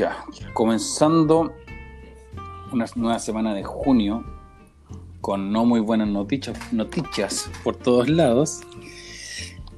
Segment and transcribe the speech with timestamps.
[0.00, 0.24] Ya,
[0.54, 1.52] comenzando
[2.72, 4.24] una nueva semana de junio
[5.20, 8.62] con no muy buenas noticias, noticias por todos lados.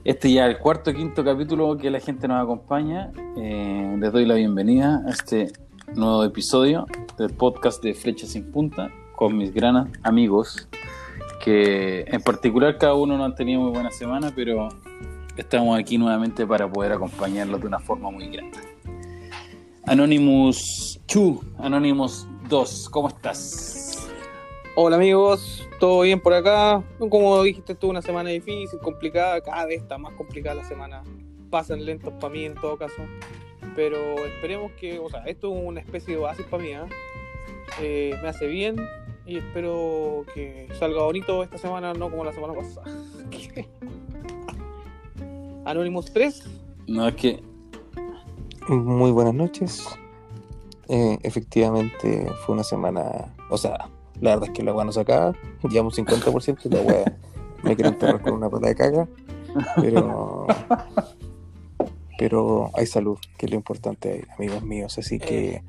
[0.04, 3.10] Este ya el cuarto o quinto capítulo que la gente nos acompaña.
[3.36, 5.50] Eh, les doy la bienvenida a este
[5.96, 6.86] nuevo episodio
[7.18, 10.68] del podcast de Flecha sin Punta con mis grandes amigos
[11.42, 14.68] que en particular cada uno no han tenido muy buena semana, pero
[15.36, 18.71] estamos aquí nuevamente para poder acompañarlos de una forma muy grande.
[19.86, 24.08] Anonymous 2, Anonymous 2, ¿cómo estás?
[24.76, 26.84] Hola amigos, ¿todo bien por acá?
[26.98, 31.02] Como dijiste tú, una semana difícil, complicada, cada vez está más complicada la semana.
[31.50, 33.02] Pasan lentos para mí en todo caso.
[33.74, 36.80] Pero esperemos que, o sea, esto es una especie de oasis para mí, ¿eh?
[37.80, 38.76] Eh, me hace bien
[39.26, 42.86] y espero que salga bonito esta semana, no como la semana pasada.
[45.64, 46.44] Anonymous 3.
[46.86, 47.51] No, es que
[48.68, 49.86] Muy buenas noches.
[50.88, 53.88] Eh, efectivamente fue una semana, o sea,
[54.20, 55.34] la verdad es que la weá no se acaba,
[55.68, 57.18] llevamos 50% y la weá
[57.62, 59.08] me quiere enterrar con una pata de caga,
[59.76, 60.46] pero
[62.18, 65.62] pero hay salud, que es lo importante, amigos míos, así que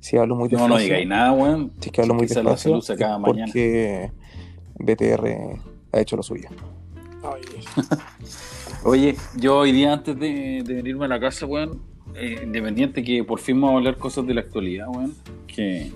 [0.00, 1.72] si hablo muy no, no despacio, digáis nada, weón.
[1.80, 3.46] si es que hablo muy despacio, salud se acaba es mañana.
[3.46, 4.12] porque
[4.78, 5.60] BTR
[5.92, 6.48] ha hecho lo suyo.
[8.84, 13.22] Oye, yo hoy día antes de, de venirme a la casa, weón, eh, independiente que
[13.24, 15.14] por fin vamos a hablar cosas de la actualidad, weón,
[15.46, 15.92] que,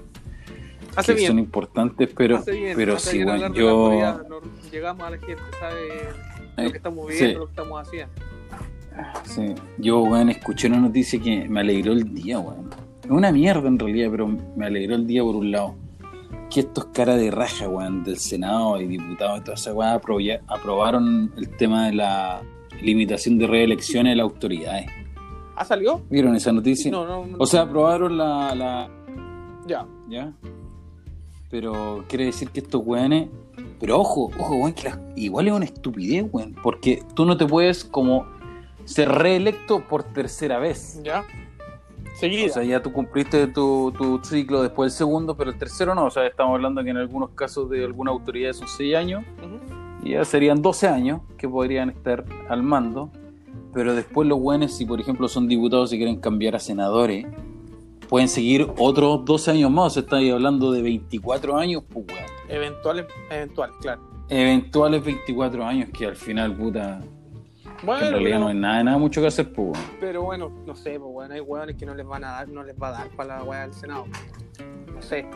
[0.96, 1.28] hace que bien.
[1.28, 3.90] son importantes, pero, hace bien, pero hace sí, bien weón, yo...
[4.28, 5.88] no- llegamos a la gente, sabe
[6.56, 7.12] Eh, lo que estamos sí.
[7.12, 8.12] viviendo, lo que estamos haciendo.
[9.24, 12.68] Sí, yo, weón, escuché una noticia que me alegró el día, weón.
[13.04, 15.74] Es una mierda en realidad, pero me alegró el día por un lado.
[16.50, 21.32] Que estos caras de raja, weón, del Senado y diputados y toda esa aproya- aprobaron
[21.36, 22.42] el tema de la
[22.82, 24.86] limitación de reelecciones de las autoridades.
[25.60, 26.00] ¿Ah, salió?
[26.08, 26.90] ¿Vieron esa noticia?
[26.90, 27.36] No, no, no.
[27.38, 28.88] O sea, aprobaron la, la,
[29.66, 29.84] ya.
[30.08, 30.32] ¿Ya?
[31.50, 33.28] Pero quiere decir que estos weones.
[33.78, 36.54] Pero ojo, ojo, weón, que la- igual es una estupidez, weón.
[36.62, 38.26] Porque tú no te puedes como
[38.84, 41.00] ser reelecto por tercera vez.
[41.02, 41.24] Ya.
[42.14, 42.46] Seguida.
[42.46, 46.06] O sea, ya tú cumpliste tu, tu ciclo después del segundo, pero el tercero no.
[46.06, 49.24] O sea, estamos hablando que en algunos casos de alguna autoridad son seis años.
[49.44, 50.06] Ujú.
[50.06, 53.10] Y ya serían 12 años que podrían estar al mando.
[53.72, 57.26] Pero después los buenos, si por ejemplo son diputados y quieren cambiar a senadores,
[58.08, 59.86] pueden seguir otros 12 años más.
[59.86, 62.24] O sea, estáis hablando de 24 años, pues weón.
[62.48, 64.02] Eventuales, eventuales, claro.
[64.28, 67.00] Eventuales 24 años que al final, puta,
[67.82, 69.90] Bueno, en realidad pero, no hay nada, nada mucho que hacer, pues weón.
[70.00, 72.62] pero bueno, no sé, pues bueno, hay hueones que no les van a dar, no
[72.62, 74.06] les va a dar para la hueá del Senado.
[74.92, 75.26] No sé.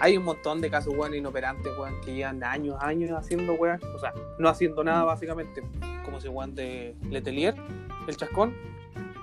[0.00, 3.98] Hay un montón de casos hueones inoperantes, weón, que llevan años, años haciendo weas, o
[3.98, 5.62] sea, no haciendo nada básicamente,
[6.04, 7.54] como ese weón de Letelier,
[8.06, 8.54] el chascón.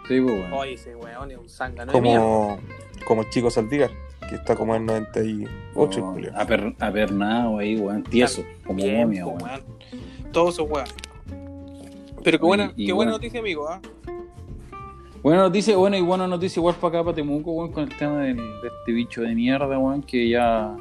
[0.08, 0.54] Sí, pues weón.
[0.54, 1.92] Oye, ese weón es un de mierda.
[1.94, 2.60] Como,
[3.06, 3.90] como el chico Saldívar,
[4.28, 6.32] que está como en 98, Oh, Julio.
[6.36, 9.42] aper- apernado ahí, weón, tieso, como Bien, momia, weón.
[9.42, 9.64] weón.
[10.34, 10.94] Todos esos weones.
[12.24, 13.80] Pero qué buena, y qué buena noticia, amigo, ¿ah?
[15.26, 18.20] Buena noticia, bueno, y buena noticia igual para acá, para Temuco, weón, con el tema
[18.22, 20.78] del- de, este bicho de mierda, weón, que ya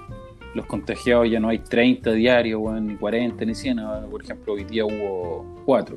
[0.54, 3.78] los contagiados ya no hay 30 diarios, weón, ni 40, ni 100.
[3.78, 5.96] ahora, Por ejemplo, hoy día hubo 4.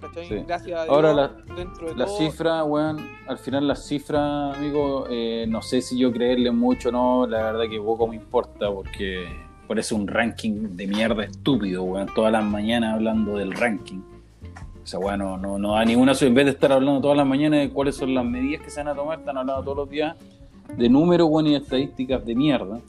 [0.01, 0.27] ¿Cachai?
[0.27, 0.35] Sí.
[0.47, 0.95] Gracias a Dios.
[0.95, 5.61] Ahora la- dentro de La todo, cifra, weón, al final la cifra, amigo, eh, no
[5.61, 9.27] sé si yo creerle mucho o no, la verdad que poco me importa porque
[9.67, 14.01] parece un ranking de mierda estúpido, weón, todas las mañanas hablando del ranking.
[14.89, 17.27] O sea, weón, no, no, no da ninguna, en vez de estar hablando todas las
[17.27, 19.91] mañanas de cuáles son las medidas que se van a tomar, están hablando todos los
[19.91, 20.17] días
[20.79, 22.81] de números, weón, y de estadísticas de mierda.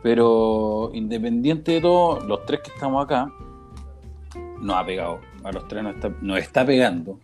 [0.00, 3.32] Pero independiente de todo, los tres que estamos acá,
[4.60, 5.18] nos ha pegado.
[5.42, 7.18] A los tres nos está, nos está pegando.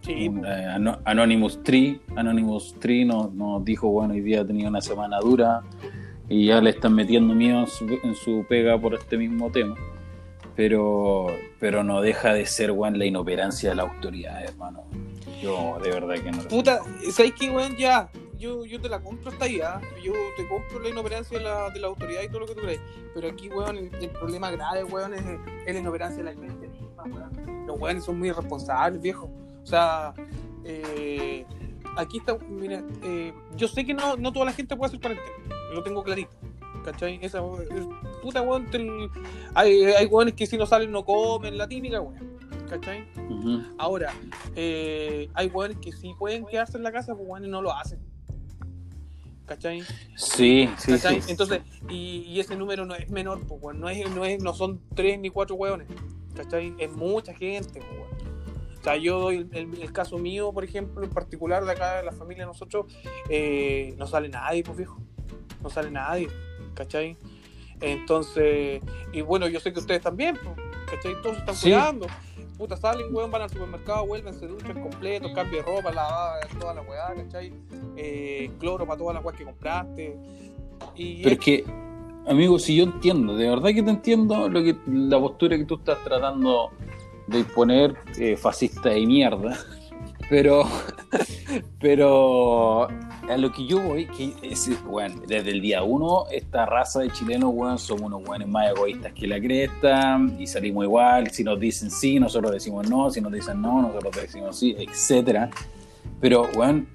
[0.00, 4.44] Sí, Un, eh, Ano- Anonymous Tree, Anonymous Tree nos, nos dijo, bueno, hoy día ha
[4.44, 5.62] tenido una semana dura,
[6.28, 9.76] y ya le están metiendo miedo en su, en su pega por este mismo tema.
[10.60, 11.28] Pero,
[11.58, 14.84] pero no deja de ser, weón, la inoperancia de la autoridad, hermano.
[15.40, 16.42] Yo de verdad que no.
[16.48, 16.80] Puta,
[17.10, 17.76] ¿sabes qué, weón?
[17.78, 19.80] Ya, yo, yo te la compro hasta ahí, ¿ah?
[20.04, 22.60] Yo te compro la inoperancia de la, de la autoridad y todo lo que tú
[22.60, 22.80] crees.
[23.14, 25.22] Pero aquí, weón, el, el problema grave, weón, es,
[25.66, 27.66] es la inoperancia de la gente misma, weón.
[27.66, 29.30] Los weones son muy irresponsables, viejo.
[29.62, 30.12] O sea,
[30.66, 31.46] eh,
[31.96, 35.30] aquí está, mira, eh, yo sé que no, no toda la gente puede hacer cuarentena,
[35.72, 36.32] lo tengo clarito.
[36.84, 37.18] ¿Cachai?
[37.22, 37.86] Esa, es-
[38.20, 39.08] puta, weón, te-
[39.54, 42.38] hay, hay weones que si no salen no comen, la típica, weón.
[42.68, 43.04] ¿Cachai?
[43.78, 44.12] Ahora,
[44.54, 47.98] eh, hay weones que sí pueden quedarse en la casa, pues weones no lo hacen.
[49.46, 49.82] ¿Cachai?
[50.14, 51.20] Sí, sí, ¿Cachai?
[51.22, 51.30] sí.
[51.32, 53.80] Entonces, y, y ese número no es menor, pues weón.
[53.80, 55.88] No, es, no, es, no son tres ni cuatro weones.
[56.36, 56.72] ¿Cachai?
[56.78, 58.10] Es mucha gente, pues weón.
[58.80, 61.96] O sea, yo doy el, el- el caso mío, por ejemplo, en particular de acá
[61.96, 62.86] de la familia de nosotros,
[63.28, 64.98] eh, no sale nadie, pues viejo.
[65.62, 66.28] No sale nadie,
[66.74, 67.16] ¿cachai?
[67.80, 68.82] Entonces,
[69.12, 70.36] y bueno, yo sé que ustedes también,
[70.90, 71.14] ¿cachai?
[71.22, 71.70] Todos están Sí.
[71.70, 72.06] cuidando.
[72.58, 76.74] Puta, salen, weón, van al supermercado, vuelven, se duchan completo, cambio de ropa, lavada, toda
[76.74, 77.54] la weá, ¿cachai?
[77.96, 80.16] Eh, cloro para todas las weas que compraste.
[80.94, 81.64] Y Pero es que,
[82.28, 85.76] amigo, si yo entiendo, de verdad que te entiendo lo que la postura que tú
[85.76, 86.70] estás tratando
[87.28, 89.56] de imponer, eh, fascista de mierda.
[90.28, 90.62] Pero,
[91.80, 92.86] pero
[93.38, 94.32] lo que yo voy, que
[94.86, 99.12] bueno, desde el día uno, esta raza de chilenos, weón, somos unos weones más egoístas
[99.12, 103.32] que la cresta, y salimos igual, si nos dicen sí, nosotros decimos no, si nos
[103.32, 105.50] dicen no, nosotros decimos sí, etcétera.
[106.20, 106.88] Pero, weón,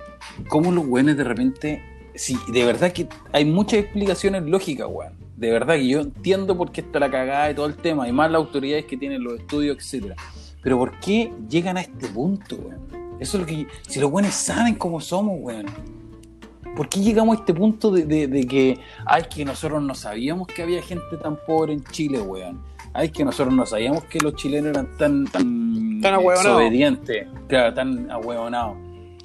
[0.48, 5.14] ¿cómo los weones de repente sí, de verdad que hay muchas explicaciones lógicas, weón.
[5.36, 8.12] De verdad que yo entiendo por qué está la cagada y todo el tema, y
[8.12, 10.16] más las autoridades que tienen los estudios, etcétera.
[10.64, 13.16] Pero ¿por qué llegan a este punto, weón?
[13.20, 13.68] Eso es lo que.
[13.88, 15.66] Si los weones saben cómo somos, weón.
[16.76, 20.48] ¿Por qué llegamos a este punto de, de- de que, ay, que nosotros no sabíamos
[20.48, 22.62] que había gente tan pobre en Chile, weón?
[22.94, 28.10] Ay, que nosotros no sabíamos que los chilenos eran tan, tan, Tan desobedientes, claro, tan
[28.12, 28.78] ahueonados.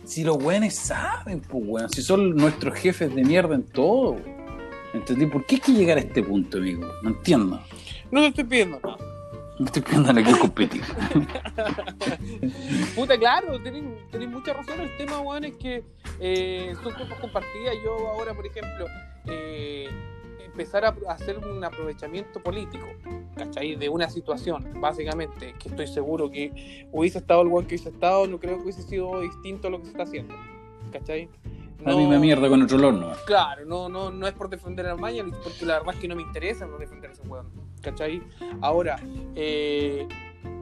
[0.05, 4.41] Si los weones saben, pues, weón, si son nuestros jefes de mierda en todo, weón.
[4.93, 5.27] ¿Entendí?
[5.27, 6.85] ¿Por qué hay que llegar a este punto, amigo?
[7.03, 7.61] No entiendo.
[8.11, 8.97] no te estoy pidiendo nada.
[9.61, 10.83] No estoy pidiendo que competir.
[12.97, 14.81] Puta, claro, tenéis tenéis mucha razón.
[14.81, 15.85] El tema, weón, es que
[16.21, 17.75] eh, son cosas compartidas.
[17.85, 18.87] Yo ahora, por ejemplo,
[19.27, 19.89] eh,
[20.45, 22.87] empezar a hacer un aprovechamiento político,
[23.37, 23.77] ¿cachai?
[23.77, 28.27] De una situación, básicamente, que estoy seguro que hubiese estado el weón que hubiese estado,
[28.27, 30.35] no creo que hubiese sido distinto a lo que se está haciendo,
[30.93, 31.29] ¿cachai?
[31.85, 33.13] La misma mierda con otro horno.
[33.27, 36.17] Claro, no, no, no es por defender a Armaña, porque la verdad es que no
[36.17, 37.49] me interesa no defender a ese weón.
[37.81, 38.23] ¿Cachai?
[38.61, 39.01] Ahora,
[39.35, 40.07] eh,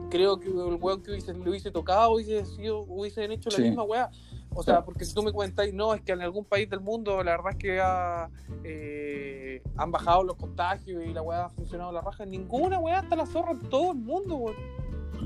[0.09, 3.63] creo que el weón que hubiese, le hubiese tocado hubiese sido, hubiesen hecho la Sí.
[3.63, 4.09] misma weá.
[4.53, 7.23] O sea, porque si tú me cuentas, no, es que en algún país del mundo
[7.23, 8.29] la verdad es que ha,
[8.63, 12.25] eh, han bajado los contagios y la weá ha funcionado la raja.
[12.25, 14.55] Ninguna weá está la zorra en todo el mundo, weón.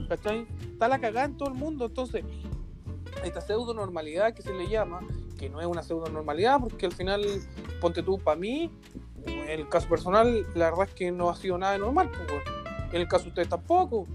[0.09, 0.47] ¿Cachai?
[0.71, 1.85] Está la cagada en todo el mundo.
[1.85, 2.23] Entonces,
[3.23, 5.01] esta pseudo normalidad que se le llama,
[5.39, 7.23] que no es una pseudo normalidad, porque al final,
[7.79, 8.71] ponte tú, para mí,
[9.25, 12.29] en el caso personal, la verdad es que no ha sido nada de normal, pues,
[12.29, 12.43] weón.
[12.91, 14.05] en el caso de ustedes tampoco,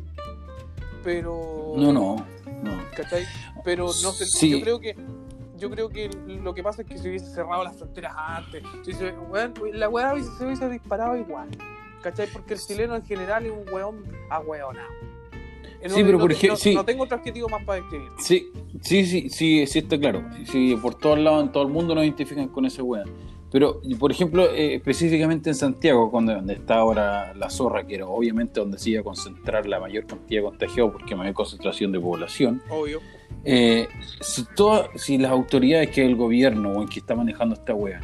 [1.02, 1.74] pero...
[1.76, 2.16] No, no,
[2.62, 2.78] no.
[2.96, 3.24] ¿cachai?
[3.64, 4.50] Pero no sé, Sí.
[4.50, 4.96] yo creo que
[5.56, 8.92] yo creo que lo que pasa es que se hubiese cerrado las fronteras antes, si
[8.92, 11.48] se- weón, la weá se hubiese disparado igual,
[12.00, 12.28] ¿cachai?
[12.32, 14.88] Porque el chileno en general es un weón ahueonado.
[15.86, 16.74] Sí, pero por no- ej- no- sí.
[16.74, 18.08] no tengo otro adjetivo más para describir.
[18.18, 18.50] Sí,
[18.82, 20.24] sí, sí, sí, sí está claro.
[20.44, 23.08] Sí, por todos lados, en todo el mundo nos identifican con ese weón.
[23.50, 28.06] Pero, por ejemplo, eh, específicamente en Santiago, cuando, donde está ahora la zorra, que era
[28.06, 31.98] obviamente donde se iba a concentrar la mayor cantidad de contagiados, porque mayor concentración de
[31.98, 33.00] población, Obvio.
[33.44, 33.88] eh,
[34.20, 38.00] si, todas- si las autoridades que el gobierno o que está manejando esta wea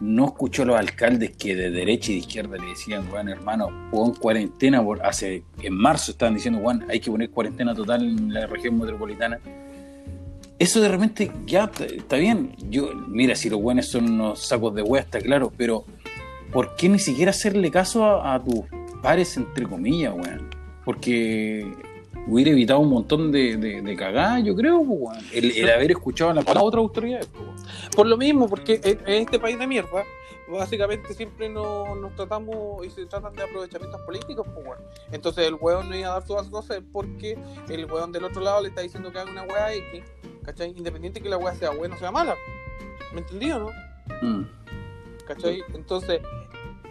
[0.00, 3.68] no escuchó a los alcaldes que de derecha y de izquierda le decían, weón, hermano,
[3.90, 8.34] pon cuarentena, por, hace, en marzo estaban diciendo, weón, hay que poner cuarentena total en
[8.34, 9.38] la región metropolitana.
[10.64, 12.56] Eso de repente, ya, está- bien.
[12.70, 15.84] Yo, mira, si los buenos son unos sacos de wea, está claro, pero
[16.50, 18.60] ¿por qué ni siquiera hacerle caso a, a tus
[19.02, 20.48] pares, entre comillas, weón?
[20.86, 21.70] Porque
[22.26, 25.18] hubiera evitado un montón de, de, de cagadas, yo creo, pues, weón.
[25.34, 27.26] el, haber escuchado a las otras autoridades.
[27.26, 27.56] pues, weón.
[27.94, 30.02] Por lo mismo, porque en, este país de mierda,
[30.48, 34.82] básicamente siempre nos, nos tratamos y se tratan de aprovechamientos políticos, pues bueno.
[35.12, 37.36] Entonces el weón no iba a dar las cosas porque
[37.68, 40.02] el weón del otro lado le está diciendo que haga una weá X,
[40.44, 40.70] ¿cachai?
[40.76, 42.34] Independiente que la weá sea buena o sea mala.
[43.12, 43.70] ¿Me entendí o no?
[44.22, 44.46] Mm.
[45.26, 45.62] ¿Cachai?
[45.74, 46.20] Entonces,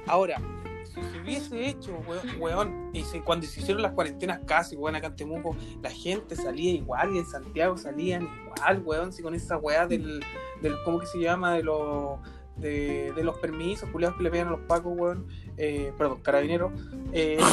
[0.08, 0.42] ahora,
[0.86, 4.96] si se hubiese hecho, weón, weón, y si- cuando se hicieron las cuarentenas casi, weón,
[4.96, 9.36] acá en Temuco, la gente salía igual y en Santiago salían igual, weón, si con
[9.36, 10.24] esa weá del,
[10.62, 11.54] del ¿cómo que se llama?
[11.56, 12.20] De los
[12.56, 15.28] de, de los permisos, culiados que le pegan a los pacos, weón.
[15.58, 16.72] Eh, perdón, carabineros.
[17.12, 17.40] Eh,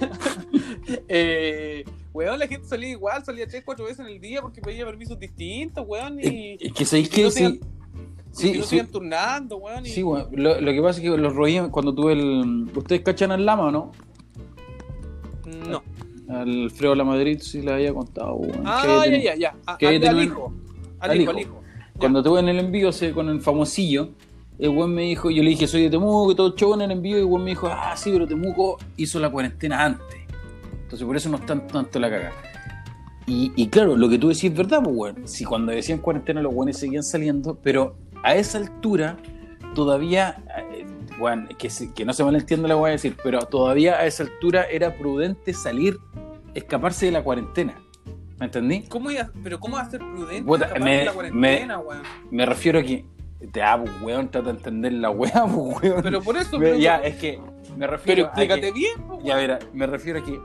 [1.08, 4.84] eh, weón, la gente salía igual, salía 3, 4 veces en el día porque pedía
[4.84, 6.18] permisos distintos, weón.
[6.20, 7.44] Y, Es que sabéis y que no sí.
[7.44, 7.60] y
[8.34, 8.80] Sí, no sí.
[8.90, 9.84] turnando, weón.
[9.84, 10.28] Y, Sí, weón.
[10.32, 12.70] Lo, lo que pasa es que los roían cuando tuve el.
[12.74, 13.92] ¿Ustedes cachan al Lama o no?
[15.68, 15.82] No.
[16.28, 18.62] Al Alfredo La Madrid sí le había contado, weón.
[18.64, 19.54] Ah, ya, ya, ya.
[19.66, 20.52] A- al, al hijo.
[21.00, 21.30] Al, al hijo, hijo.
[21.32, 21.62] al hijo.
[21.98, 24.10] Cuando tuve en el envío con el famosillo,
[24.58, 26.90] el weón me dijo, yo le dije, soy de Temuco, y todo show en el
[26.92, 30.21] envío, y el weón me dijo, ah, sí, pero Temuco hizo la cuarentena antes.
[30.92, 32.32] Entonces por eso no está tanto la caga.
[33.26, 35.26] Y, y claro, lo que tú decís es verdad, pues, weón.
[35.26, 39.16] Si cuando decían cuarentena los weones seguían saliendo, pero a esa altura
[39.74, 40.42] todavía,
[40.74, 40.84] eh,
[41.18, 44.24] weón, que, se- que no se malentienda que voy a decir, pero todavía a esa
[44.24, 45.98] altura era prudente salir,
[46.52, 47.74] escaparse de la cuarentena.
[48.38, 48.82] ¿Me entendí?
[48.82, 52.02] ¿Cómo iba- pero cómo va a ser prudente escapar me- de la cuarentena, weón?
[52.30, 53.06] Me refiero a que
[53.50, 56.02] te ah, pues, weón, trata de entender la weá, pues, weón.
[56.02, 59.20] Pero por eso, pero, ya, es que me pero refiero a explícate que, bien, po,
[59.24, 60.38] ya verá, me refiero a que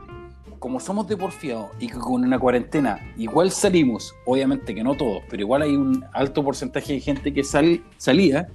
[0.60, 5.24] como somos de porfiados y que con una cuarentena igual salimos, obviamente que no todos,
[5.30, 8.48] pero igual hay un alto porcentaje de gente que sal- salía,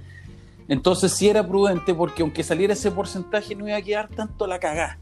[0.67, 4.59] entonces sí era prudente porque aunque saliera ese porcentaje no iba a quedar tanto la
[4.59, 4.97] cagá.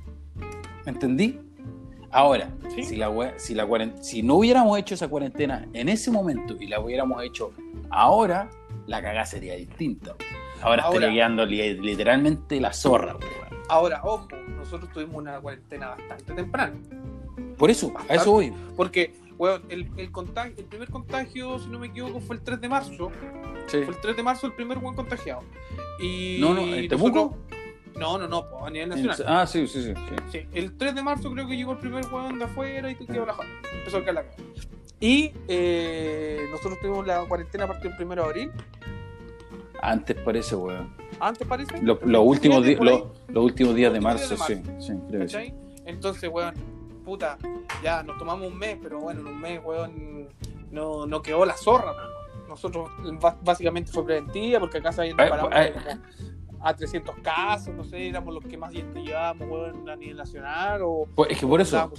[0.86, 1.40] ¿Me entendí?
[2.10, 2.84] Ahora, Sí.
[2.84, 3.68] si, la si, la
[4.02, 7.52] si no hubiéramos hecho esa cuarentena en ese momento y la hubiéramos hecho
[7.90, 8.50] ahora,
[8.88, 10.16] la cagá sería distinta.
[10.62, 11.10] Ahora, Ahora.
[11.12, 13.16] quedando li- literalmente la zorra.
[13.16, 13.62] weón.
[13.70, 14.28] Ahora, ojo,
[14.58, 16.74] nosotros tuvimos una cuarentena bastante temprana.
[17.58, 18.54] Por eso, a eso voy.
[18.76, 22.60] Porque, weón, el, el, contagio, el primer contagio, si no me equivoco, fue el 3
[22.62, 23.12] de marzo.
[23.68, 23.78] Sí.
[23.84, 25.44] Fue el 3 de marzo el primer buen contagiado.
[26.00, 27.38] Y No, no, ¿en Temuco?
[27.96, 29.18] No, no, no, a nivel nacional.
[29.28, 29.94] Ah, sí, sí, sí.
[29.94, 30.16] sí.
[30.32, 33.06] Sí, el 3 de marzo creo que llegó el primer weón de afuera y te
[33.06, 33.36] quedó la.
[33.74, 34.36] Empezó a caer la caga.
[35.00, 38.52] Y eh, nosotros tuvimos la cuarentena a partir del 1 de abril.
[39.82, 40.94] Antes parece, weón.
[41.20, 41.82] Antes parece.
[41.82, 44.62] Los, los últimos, los, los días de marzo, días sí.
[44.80, 45.28] sí creo.
[45.86, 46.54] Entonces, weón,
[47.04, 47.38] puta,
[47.84, 50.30] ya nos tomamos un mes, pero bueno, en un mes, weón,
[50.72, 51.94] no, no quedó la zorra.
[52.48, 52.90] Nosotros,
[53.44, 55.74] básicamente fue preventiva, porque acá se habían Eh, disparado eh.
[56.60, 60.82] a 300 casos, no sé, éramos los que más gente llevábamos, weón, a nivel nacional,
[60.84, 61.92] o Pues, es que por eso,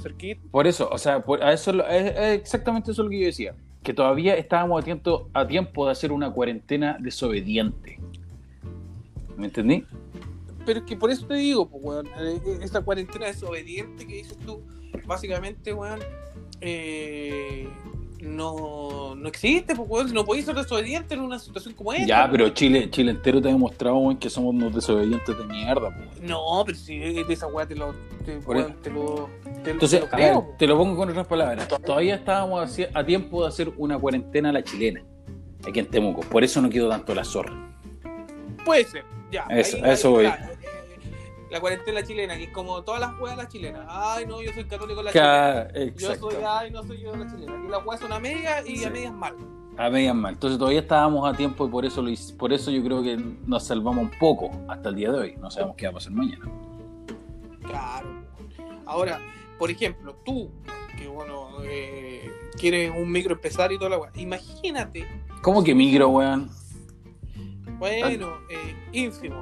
[0.50, 3.54] por eso, o sea, por- a eso es- es exactamente eso lo que yo decía.
[3.82, 7.98] Que todavía estábamos a tiempo, a tiempo de hacer una cuarentena desobediente.
[9.36, 9.84] ¿Me entendí?
[10.64, 14.62] Pero es que por eso te digo, weón, eh, esta cuarentena desobediente que dices tú,
[15.06, 16.00] básicamente, weón,
[16.60, 17.68] eh,
[18.22, 22.06] no, no existe, pues, weón, no podéis ser desobediente en una situación como esta.
[22.06, 25.94] Ya, pero Chile, Chile entero te ha demostrado weón, que somos unos desobedientes de mierda.
[25.94, 26.22] pues.
[26.22, 27.92] No, pero si de esa weá te lo,
[28.24, 29.28] te, weón, lo,
[29.64, 30.54] te, Entonces, te lo ver, po.
[30.58, 31.66] te lo pongo con otras palabras.
[31.84, 35.02] Todavía estábamos a tiempo de hacer una cuarentena a la chilena,
[35.66, 36.20] aquí en Temuco.
[36.22, 37.52] Por eso no quedó tanto la zorra.
[38.64, 39.44] Puede ser, ya.
[39.50, 40.24] Eso- eso voy.
[40.26, 40.51] claro,
[41.52, 43.84] La cuarentena chilena, que es como todas las weas la chilena.
[43.86, 45.92] Ay, no, yo soy católico de la chilena.
[45.98, 47.62] Yo soy, ay, no soy yo de la chilena.
[47.66, 48.84] Y las weas son a medias y Sí.
[48.86, 49.36] a medias mal.
[49.76, 50.32] A medias mal.
[50.32, 53.18] Entonces todavía estábamos a tiempo y por eso lo hice- por eso yo creo que
[53.46, 55.36] nos salvamos un poco hasta el día de hoy.
[55.36, 56.46] No sabemos qué va a pasar mañana.
[57.66, 58.08] Claro.
[58.86, 59.20] Ahora,
[59.58, 60.50] por ejemplo, tú,
[60.98, 64.10] que bueno, eh, quieres un microempresario y toda la wea.
[64.14, 65.06] Imagínate,
[65.42, 66.50] ¿Cómo que migro, weón?
[67.78, 69.36] bueno, eh, ínfimo.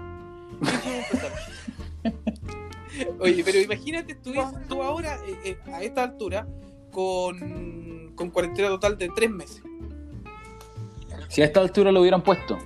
[0.61, 1.60] Ínfimo empresario.
[3.21, 4.33] Oye, pero imagínate tú,
[4.69, 6.47] tú ahora, eh, eh, a esta altura,
[6.90, 9.62] con, con cuarentena total de tres meses.
[11.28, 12.59] Si a esta altura lo hubieran puesto.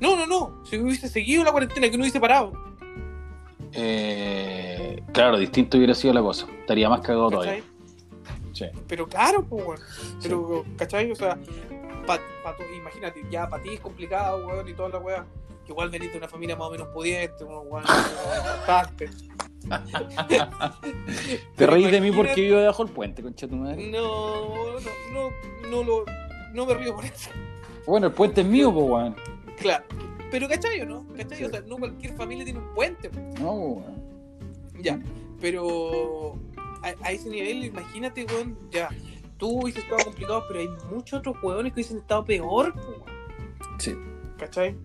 [0.00, 0.62] No, no, no.
[0.64, 2.52] Si hubiese seguido la cuarentena, que no hubiese parado.
[3.72, 6.46] eh, claro, distinto hubiera sido la cosa.
[6.60, 7.62] Estaría más cagado todavía.
[8.52, 8.66] Sí.
[8.86, 9.80] Pero claro, pues, weón.
[10.22, 11.10] Pero, ¿cachai?
[11.10, 11.38] O sea,
[12.06, 15.24] pa, pa tu- imagínate, ya para ti es complicado, weón, y toda la weá.
[15.72, 19.08] Igual venís de una familia más o menos pudiente, unos bastante.
[21.56, 23.90] Te reís de mí porque vivo debajo del puente, concha tu madre.
[23.90, 24.80] No, no,
[25.12, 25.30] no,
[25.70, 26.04] no lo.
[26.52, 27.30] No me río por eso.
[27.86, 29.16] Bueno, el puente es mío, pues, weón.
[29.58, 29.84] Claro.
[30.30, 31.06] Pero, ¿cachai o no?
[31.16, 31.44] ¿Cachai?
[31.44, 33.10] O sea, no cualquier familia tiene un puente.
[33.40, 34.02] No, weón.
[34.78, 35.00] Ya.
[35.40, 36.34] Pero
[36.82, 38.90] a, a ese nivel, imagínate, weón, ya.
[39.38, 43.02] Tú hubieses estado complicado, pero hay muchos otros weones que hubiesen estado peor, weón.
[43.78, 43.94] Sí.
[44.36, 44.76] ¿Cachai?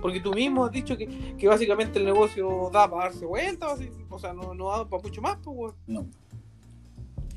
[0.00, 3.76] Porque tú mismo has dicho que, que básicamente el negocio da para darse vuelta,
[4.08, 5.74] o sea, no, no da para mucho más, pues, weón.
[5.86, 6.06] No.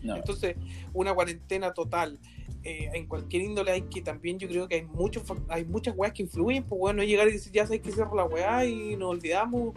[0.02, 0.16] No.
[0.18, 0.56] Entonces,
[0.94, 2.20] una cuarentena total
[2.64, 6.14] eh, en cualquier índole hay que también yo creo que hay muchos hay muchas weas
[6.14, 8.96] que influyen, pues bueno, no llegar y decir ya sabes que cierro la weá y
[8.96, 9.76] nos olvidamos.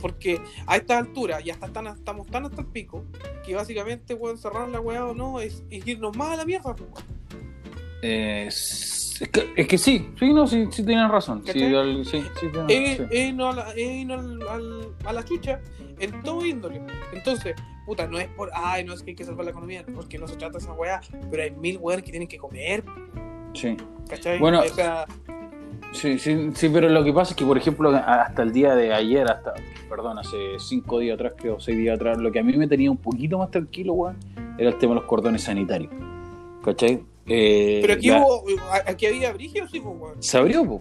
[0.00, 3.04] Porque a esta altura ya tan, estamos tan hasta el pico
[3.44, 6.74] que básicamente weón, cerrar la weá o no es, es irnos más a la mierda,
[6.74, 6.88] pues.
[8.02, 8.48] Eh,
[9.20, 11.42] Es que, es que sí, sí, no, sí, sí tienes razón.
[11.44, 11.58] Sí, sí,
[12.40, 13.04] sí, tienes- es, sí.
[13.10, 15.60] es no a la, es no al- al- a la chucha
[15.98, 16.80] en todo índole.
[17.12, 20.18] Entonces, puta, no es por, ay, no es que hay que salvar la economía, porque
[20.18, 22.84] no se trata de esa weá, pero hay mil weones que tienen que comer,
[23.54, 23.76] Sí.
[24.08, 24.38] ¿cachai?
[24.38, 25.04] Bueno, o sea,
[25.92, 28.92] Sí, sí, sí, pero lo que pasa es que, por ejemplo, hasta el día de
[28.92, 29.54] ayer, hasta,
[29.88, 32.90] perdón, hace cinco días atrás, creo, seis días atrás, lo que a mí me tenía
[32.90, 34.16] un poquito más tranquilo, weón,
[34.58, 35.90] era el tema de los cordones sanitarios.
[36.62, 37.02] ¿Cachai?
[37.28, 38.44] Eh, pero aquí la- hubo,
[38.86, 40.22] aquí había brígido, sí, pues, weón.
[40.22, 40.80] Se abrió, po,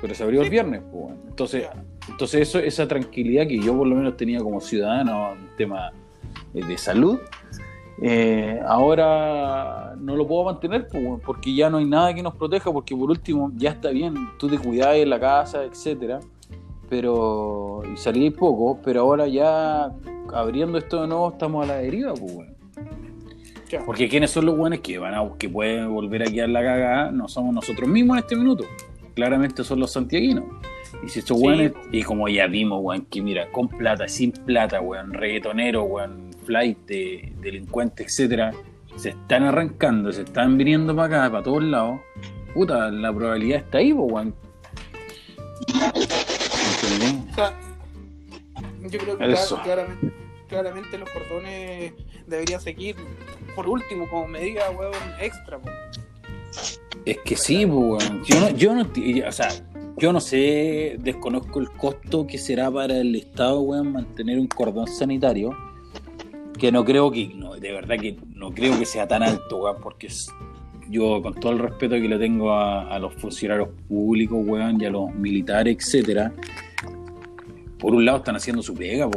[0.00, 1.18] pero se abrió el viernes, po, weón.
[1.28, 1.84] Entonces, Ya.
[2.08, 5.92] entonces eso, esa tranquilidad que yo por lo menos tenía como ciudadano en tema
[6.54, 7.18] eh, de salud,
[8.00, 12.72] eh, ahora no lo puedo mantener weón, porque ya no hay nada que nos proteja,
[12.72, 16.20] porque por último ya está bien, tú te cuidás en la casa, etcétera,
[16.88, 19.92] pero y salí poco, pero ahora ya
[20.32, 22.56] abriendo esto de nuevo estamos a la deriva, pues weón.
[23.84, 27.10] Porque quiénes son los buenos que van a que pueden volver a quedar la cagada,
[27.10, 28.64] no somos nosotros mismos en este minuto.
[29.14, 30.44] Claramente son los santiaguinos.
[31.04, 31.44] Y si estos Sí.
[31.44, 36.30] weones, y como ya vimos, weón, que mira, con plata, sin plata, weón, reggaetonero, weón,
[36.44, 38.52] flight, de, delincuente, etcétera,
[38.96, 42.00] se están arrancando, se están viniendo para acá, para todos lados,
[42.54, 44.34] puta, la probabilidad está ahí, weón.
[45.68, 47.24] ¿Entendí?
[47.30, 47.52] O sea,
[48.90, 49.56] yo creo que Eso.
[49.56, 50.12] clar- claramente,
[50.48, 51.92] claramente los cordones
[52.26, 52.96] deberían seguir,
[53.54, 55.60] por último, como medida, weón, extra.
[57.04, 58.24] Es que sí, weón.
[58.24, 58.82] Yo no, yo no,
[59.28, 59.48] o sea,
[59.96, 64.88] yo no sé, desconozco el costo que será para el Estado, weón, mantener un cordón
[64.88, 65.56] sanitario.
[66.58, 69.76] Que no creo que, no, de verdad que no creo que sea tan alto, weón,
[69.80, 70.08] porque
[70.90, 74.90] yo, con todo el respeto que le tengo a, los funcionarios públicos, weón, y a
[74.90, 76.32] los militares, etcétera,
[77.78, 79.08] por un lado están haciendo su pega.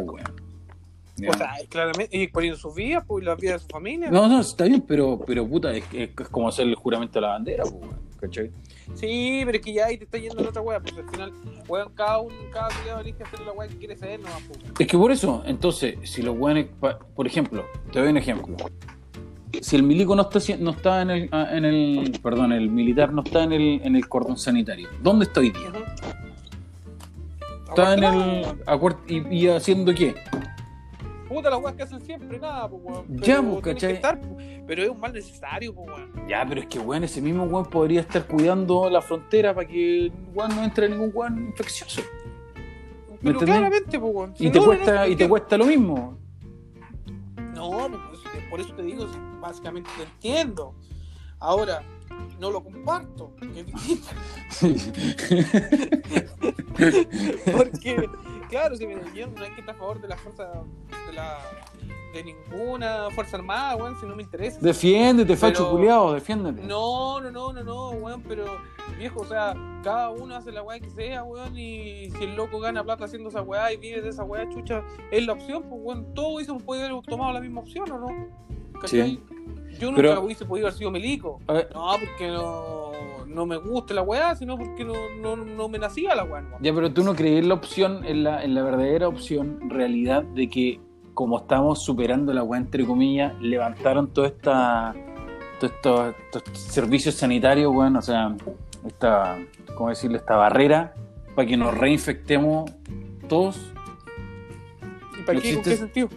[1.29, 4.09] O sea, claramente, y poniendo sus vidas, pues, y las vidas de su familia.
[4.11, 7.21] no, no, está bien, pero, pero puta, es, es- es como hacer el juramento a
[7.21, 8.51] la bandera, pues, weón, ¿cachai?
[8.95, 11.31] Sí, pero es que ya ahí te está yendo la otra weá, pues al final,
[11.67, 14.59] weón, cada un, cada cuidado elige hacer la weá que quiere ser, no pues.
[14.79, 16.67] Es que por eso, entonces, si los weones,
[17.15, 18.55] por ejemplo, te doy un ejemplo.
[19.61, 23.11] Si el milico no está, no está en, el, ah, en el, perdón, el militar
[23.13, 25.71] no está en el, en el cordón sanitario, ¿dónde está hoy día?
[27.69, 30.15] Está en el, y haciendo qué?
[31.31, 33.05] Puta las weas que hacen siempre, nada, pues weón.
[33.07, 33.93] Pero Ya, pues, ¿cachai?
[33.93, 34.19] estar.
[34.67, 36.27] Pero es un mal necesario, pues weón.
[36.27, 40.11] Ya, pero es que weón, ese mismo weón podría estar cuidando la frontera para que
[40.33, 42.01] weón no entre ningún weón infeccioso.
[43.21, 43.55] Pero entendés?
[43.57, 44.33] claramente, pues weón.
[44.35, 46.17] Y Si te no, cuesta, no, y te es cuesta lo mismo.
[47.53, 49.05] No, pues, por eso te digo,
[49.39, 50.73] básicamente te entiendo.
[51.39, 51.83] Ahora,
[52.39, 54.07] no lo comparto, que distinto.
[57.55, 58.09] Porque,
[58.49, 60.63] claro, si me yo no hay que estar a favor de la fuerza,
[61.07, 61.39] de la
[62.13, 64.59] de ninguna fuerza armada, weón, si no me interesa.
[64.59, 66.61] Defiéndete, facho culiado, defiéndete.
[66.67, 68.45] No, no, no, no, no, weón, pero
[68.97, 72.59] viejo, o sea, cada uno hace la weá que sea, weón, y si el loco
[72.59, 75.81] gana plata haciendo esa weá y vive de esa weá, chucha, es la opción, pues
[75.83, 78.79] weón, todo hubiésemos podido haber tomado la misma opción, ¿o no?
[78.79, 79.19] ¿Cachai?
[79.79, 81.39] Yo nunca Pero- hubiese podido haber sido milico.
[81.47, 82.91] No, porque no,
[83.27, 86.43] no me gusta la weá, sino porque no, no, no me nacía la weá.
[86.61, 90.23] Ya, pero tú no crees en la opción, en la, en la verdadera opción, realidad,
[90.23, 90.79] de que
[91.13, 94.95] como estamos superando la weá, entre comillas, levantaron toda esta,
[95.59, 98.35] todos estos, estos servicios sanitarios, weón, o sea,
[98.85, 99.37] esta,
[99.75, 100.17] ¿cómo decirle?
[100.17, 100.93] Esta barrera
[101.35, 102.71] para que nos reinfectemos
[103.27, 103.59] todos,
[105.19, 105.53] ¿Y para no qué?
[105.55, 106.09] ¿Con qué sentido?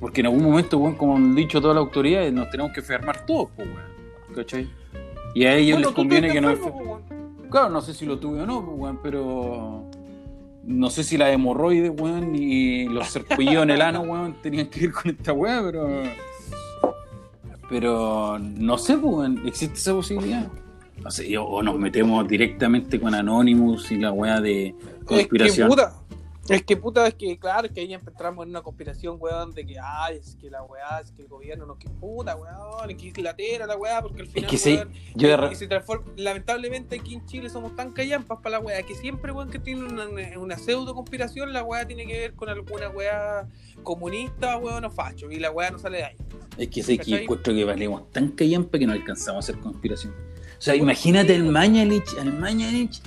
[0.00, 3.24] Porque en algún momento, weón, como han dicho todas las autoridades, nos tenemos que enfermar
[3.26, 4.68] todos, pues, weón, ¿cachai?
[5.34, 7.48] Y a ellos Bueno, les conviene que no enfermo, pues, weón.
[7.50, 9.84] Claro, no sé si lo tuve o no, pues, weón, pero.
[10.64, 14.84] No sé si la hemorroides, weón, y los serpullidos en el ano, weón, tenían que
[14.84, 15.88] ir con esta weá, pero.
[17.68, 20.46] Pero no sé, pues, weón, existe esa posibilidad.
[21.02, 25.68] No sé, o- nos metemos directamente con Anonymous y la weá de Es que conspiración.
[25.68, 25.92] puta.
[26.48, 29.76] Es que puta, es que claro, que ahí entramos en una conspiración, weón, de que,
[29.82, 33.08] ay, es que la weá, es que el gobierno no que puta, weón, es que
[33.08, 36.96] es latera la weá, porque al final, que sí, weón, yo de se transforma, lamentablemente
[37.00, 40.06] aquí en Chile somos tan callampas para la weá, que siempre, weón, que tiene una,
[40.38, 43.48] una pseudo conspiración, la weá tiene que ver con alguna weá
[43.82, 46.16] comunista, weón, o facho, y la weá no sale de ahí.
[46.58, 50.14] Es que sé que encuentro que valemos tan callampa que no alcanzamos a hacer conspiración.
[50.58, 53.02] O sea, imagínate al Mañalich, al Mañalich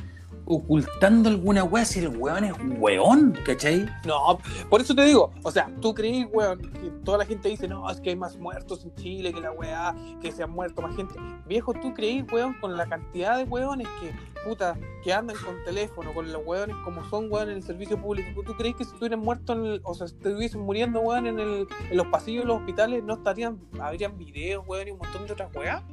[0.52, 3.86] ocultando alguna weá si el weón es weón, ¿cachai?
[4.06, 7.68] No, por eso te digo, o sea, tú crees, weón, que toda la gente dice,
[7.68, 10.82] no, es que hay más muertos en Chile que la weá, que se han muerto
[10.82, 11.14] más gente.
[11.48, 14.12] Viejo, tú crees, weón, con la cantidad de weones que,
[14.50, 18.42] puta, que andan con teléfono, con los weones como son, weón, en el servicio público.
[18.44, 21.40] ¿Tú crees que si estuvieran muertos, en el- o sea, si estuviesen muriendo, weón, en,
[21.40, 25.28] el, en los pasillos de los hospitales, no estarían, habrían videos, weón, y un montón
[25.28, 25.84] de otras weas?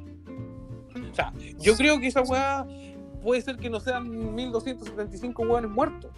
[1.11, 2.65] O sea, yo creo que esa weá
[3.21, 6.11] puede ser que no sean 1275 weones muertos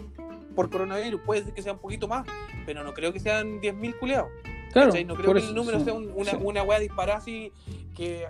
[0.56, 2.26] por coronavirus, puede ser que sea un poquito más,
[2.66, 4.30] pero no creo que sean 10.000 culeados.
[4.74, 5.06] Claro, ¿cachai?
[5.06, 6.38] No creo que eso, el número sí, sea un- una, sí.
[6.42, 7.52] una weá disparada así
[7.96, 8.26] que,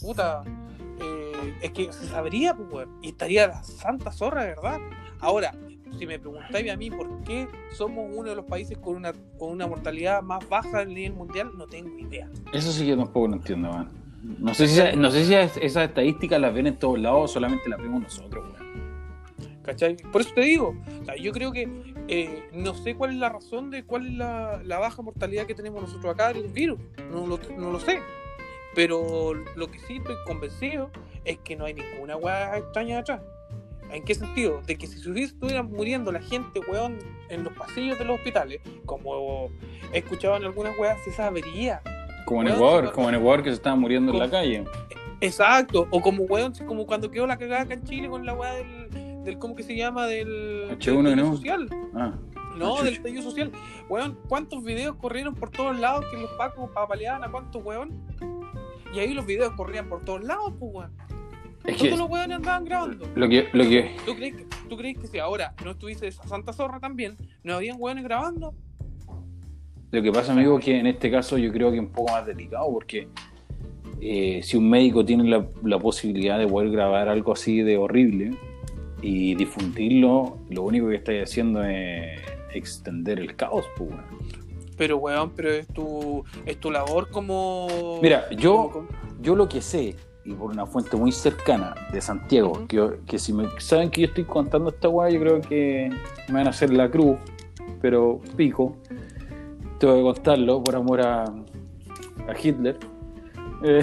[0.00, 0.42] puta,
[1.00, 4.78] eh, es que se sabría, pues, weón, y estaría la santa zorra, ¿verdad?
[5.20, 5.54] Ahora,
[5.98, 9.50] si me preguntáis a mí por qué somos uno de los países con una, con
[9.50, 12.28] una mortalidad más baja a nivel mundial, no tengo idea.
[12.52, 13.88] Eso sí yo tampoco lo entiendo, man.
[14.36, 17.68] No sé si, no sé si esas estadísticas las ven en todos lados o solamente
[17.68, 18.68] las vemos nosotros, weón.
[19.62, 19.96] ¿Cachai?
[19.96, 21.68] Por eso te digo, o sea, yo creo que
[22.08, 25.54] eh, no sé cuál es la razón de cuál es la, la baja mortalidad que
[25.54, 26.78] tenemos nosotros acá del virus,
[27.10, 28.00] no lo, no lo sé.
[28.74, 30.90] Pero lo que sí estoy convencido
[31.24, 33.22] es que no hay ninguna weá extraña atrás.
[33.90, 34.60] ¿En qué sentido?
[34.66, 36.98] De que si se estuviera muriendo la gente, weón,
[37.30, 39.48] en los pasillos de los hospitales, como
[39.92, 41.80] he escuchado en algunas weas, se sabría.
[42.28, 44.64] Como en Ecuador, como en Ecuador que se estaban muriendo en la calle.
[45.20, 48.52] Exacto, o como weón, como cuando quedó la cagada acá en Chile con la weá
[48.54, 50.06] del, del ¿cómo que se llama?
[50.06, 51.06] Del, del H1N1.
[51.08, 51.68] estallido social.
[51.94, 52.12] Ah,
[52.56, 53.50] No, del estallido social.
[53.88, 58.00] Weón, ¿cuántos videos corrieron por todos lados que los pacos papaleaban a cuántos weón?
[58.94, 60.92] Y ahí los videos corrían por todos lados, pues weón.
[61.64, 63.06] es Todos que los weones andaban grabando.
[63.16, 66.22] lo que, lo que, ¿Tú crees, que, ¿Tú crees que si ahora no estuviese esa
[66.28, 68.54] santa zorra también, no habían weones grabando?
[69.90, 72.12] Lo que pasa, amigo, es que en este caso yo creo que es un poco
[72.12, 73.08] más delicado porque
[74.00, 78.32] eh, si un médico tiene la, la posibilidad de poder grabar algo así de horrible
[79.02, 82.20] y difundirlo, lo único que estáis haciendo es
[82.52, 84.04] extender el caos, pues, weón.
[84.76, 87.98] Pero weón, pero es tu, es tu labor como.
[88.02, 88.88] Mira, yo- como-
[89.20, 93.32] Yo lo que sé, y por una fuente muy cercana de Santiago, que, que si
[93.32, 95.90] me saben que yo estoy contando esta weá, yo creo que
[96.28, 97.16] me van a hacer la cruz,
[97.80, 98.76] pero pico.
[99.78, 102.78] Tengo que contarlo por amor a, a Hitler.
[103.62, 103.80] Eh,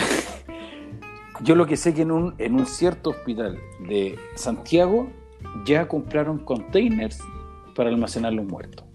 [1.41, 5.07] yo lo que sé que en un, en un cierto hospital de Santiago
[5.65, 7.19] ya compraron containers
[7.75, 8.85] para almacenar los muertos.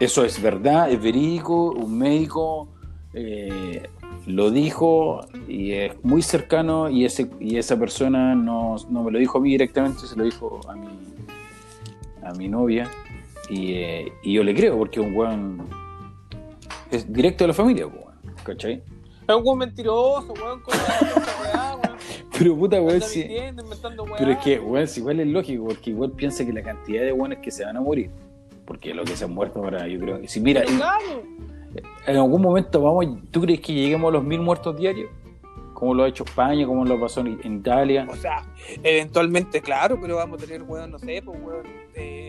[0.00, 2.68] Eso es verdad, es verídico, un médico
[3.14, 3.88] eh,
[4.26, 9.18] lo dijo y es muy cercano y, ese, y esa persona no, no me lo
[9.18, 10.88] dijo a mí directamente, se lo dijo a mi,
[12.22, 12.88] a mi novia
[13.50, 15.68] y, eh, y yo le creo porque un weón
[16.90, 18.82] es directo de la familia, weón, ¿cachai?
[19.26, 20.74] Es un weón mentiroso, weón, con
[21.42, 21.98] weón.
[22.38, 23.54] Pero puta, weón, weá.
[24.18, 27.12] Pero es que, weón, si igual es lógico, porque igual piensa que la cantidad de
[27.12, 28.10] weones que se van a morir,
[28.64, 30.62] porque lo que se han muerto ahora, yo creo si mira,
[32.06, 35.10] en, algún momento vamos, ¿tú crees que lleguemos a los mil muertos diarios?
[35.74, 38.06] Como lo ha hecho España, como lo pasó en Italia.
[38.10, 38.42] o sea,
[38.82, 42.27] eventualmente, claro, pero vamos a tener, weón, no sé, pues, weón, eh,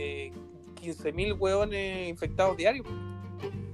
[0.81, 2.85] 15.000 weones infectados diarios.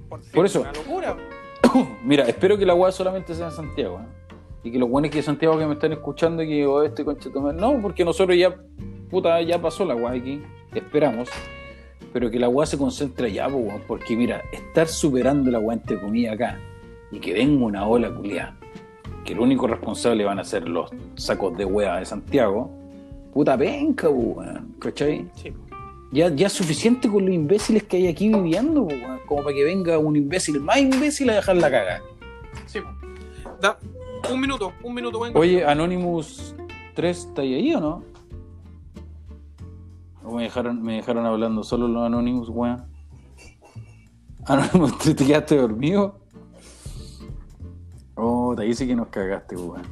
[0.08, 0.60] Por, Por eso.
[0.60, 1.16] Una locura.
[2.04, 4.26] Mira, espero que la weá solamente sea en Santiago, ¿eh?
[4.64, 7.04] Y que los buenos que de Santiago que me están escuchando y que oh, este
[7.04, 8.52] concha No, porque nosotros ya,
[9.08, 10.42] puta, ya pasó la weá aquí,
[10.74, 11.28] esperamos.
[12.12, 15.76] Pero que la weá se concentre allá, po, weón, porque mira, estar superando la weá
[15.76, 16.58] entre comillas acá
[17.12, 18.56] y que venga una ola culiada,
[19.24, 22.68] que el único responsable van a ser los sacos de weá de Santiago,
[23.32, 25.28] puta penca, weón, ¿cachai?
[25.36, 25.52] Sí.
[26.16, 29.64] Ya, ya es suficiente con los imbéciles que hay aquí viviendo, weón, como para que
[29.64, 32.02] venga un imbécil más imbécil a dejar la caga.
[32.64, 32.78] Sí.
[33.60, 33.78] Da,
[34.32, 35.38] un minuto, un minuto, venga.
[35.38, 36.54] Oye, Anonymous
[36.94, 38.02] 3, ¿está ahí o no?
[40.24, 42.86] ¿O me dejaron, me dejaron hablando solo los Anonymous, weón?
[44.46, 46.18] Anonymous 3, ¿te quedaste dormido?
[48.14, 49.82] Oh, te dice que nos cagaste, weón.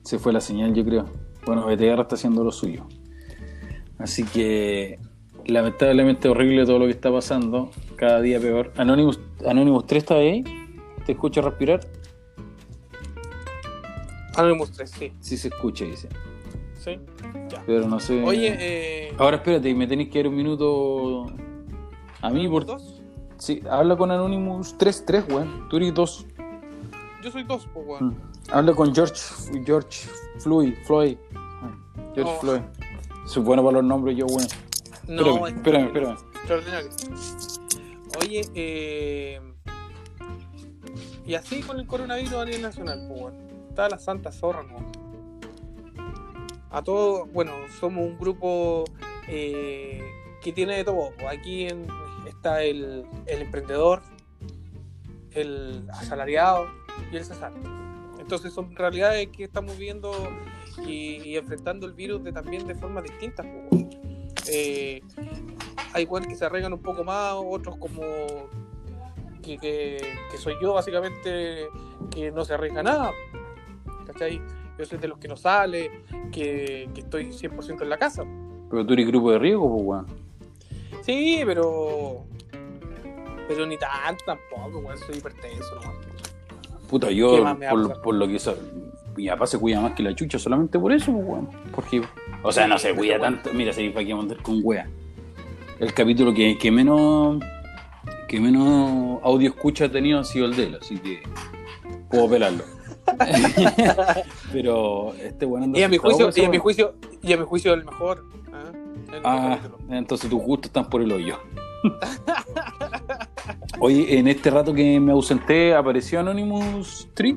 [0.00, 1.04] Se fue la señal, yo creo.
[1.44, 2.86] Bueno, BTR está haciendo lo suyo.
[3.98, 4.98] Así que,
[5.46, 7.70] lamentablemente horrible todo lo que está pasando.
[7.96, 8.72] Cada día peor.
[8.76, 10.44] Anonymous, Anonymous 3, ¿está ahí?
[11.04, 11.80] ¿Te escucho respirar?
[14.36, 15.12] Anonymous 3, sí.
[15.20, 16.08] Sí se escucha, dice.
[16.78, 16.98] sí.
[17.48, 17.62] Ya.
[17.66, 18.22] Pero no sé.
[18.22, 19.14] Oye, eh.
[19.18, 21.26] Ahora espérate, me tenéis que dar un minuto
[22.22, 22.64] a mí por.
[22.66, 23.02] dos?
[23.38, 25.68] Sí, habla con Anonymous 3, 3, weón.
[25.68, 26.26] Tú eres 2.
[27.22, 28.16] Yo soy dos, pues, weón.
[28.52, 29.14] Habla con George,
[29.64, 30.08] George
[30.38, 31.16] Floyd, Floyd.
[32.14, 32.40] George Oh.
[32.40, 32.60] Floyd.
[33.28, 34.48] Soy bueno para los nombres, yo, weón.
[35.06, 36.16] No, espérame, es- espérame.
[36.34, 36.90] Extraordinario.
[38.20, 39.40] Oye, eh.
[41.26, 43.34] Y así con el coronavirus a nivel nacional, pues, weón.
[43.68, 44.76] Está la santa zorra, ¿no?
[46.70, 48.84] A todos, bueno, somos un grupo
[49.28, 50.02] eh,
[50.42, 51.10] que tiene de todo.
[51.16, 51.26] pues.
[51.28, 51.86] Aquí en-
[52.26, 54.02] está el, el emprendedor,
[55.32, 56.66] el asalariado
[57.12, 57.68] y el cesante.
[58.18, 60.12] Entonces son realidades que estamos viendo
[60.86, 63.46] y, y enfrentando el virus de, también de formas distintas.
[64.50, 65.00] Eh,
[65.92, 68.02] hay weones que se arreglan un poco más, otros como
[69.42, 71.66] que, que- que soy yo básicamente,
[72.10, 73.12] que no se arriesga nada.
[74.06, 74.40] ¿cachai?
[74.78, 75.90] Yo soy de los que no sale,
[76.32, 78.24] que, que estoy 100% en la casa.
[78.70, 80.06] Pero tú eres grupo de riesgo, pues, weón.
[81.02, 82.24] Sí, pero.
[83.48, 84.98] Pero ni tanto tampoco, weón.
[84.98, 85.96] Soy hipertenso nomás.
[86.88, 88.38] Puta, ¿Qué yo, por, por lo que
[89.18, 91.48] mi papá se cuida más que la chucha solamente por eso, pues, weón.
[91.74, 92.00] Porque,
[92.42, 93.52] o sea, no se cuida tanto.
[93.52, 94.88] Mira, si para qué mandar con wea.
[95.80, 97.42] El capítulo que, que menos
[98.28, 101.22] que menos audio escucha ha tenido ha sido el de él, así que
[102.08, 102.62] puedo pelarlo.
[104.52, 107.44] Pero este weón anda Y a mi juicio, y a mi juicio, y a mi
[107.44, 108.24] juicio el mejor.
[108.52, 108.70] ¿ah?
[109.12, 111.38] El Ah, mejor entonces tus gustos están por el hoyo.
[113.80, 117.34] Oye, en este rato que me ausenté, ¿apareció Anonymous 3?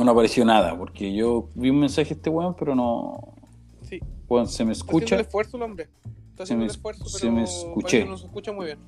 [0.00, 3.34] O no apareció nada, porque yo vi un mensaje de este weón, pero no.
[3.82, 4.00] sí.
[4.28, 5.14] Weón, se me Está haciendo escucha.
[5.16, 5.88] el esfuerzo el hombre.
[6.30, 7.98] Está Se haciendo me el es- esfuerzo, pero se me escuché.
[8.04, 8.78] que no se escucha muy bien.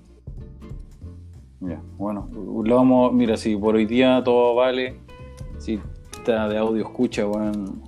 [1.60, 3.12] Ya, bueno, lo vamos.
[3.12, 4.98] Mira, si por hoy día todo vale,
[5.58, 5.78] si
[6.12, 7.82] está de audio escucha, weón.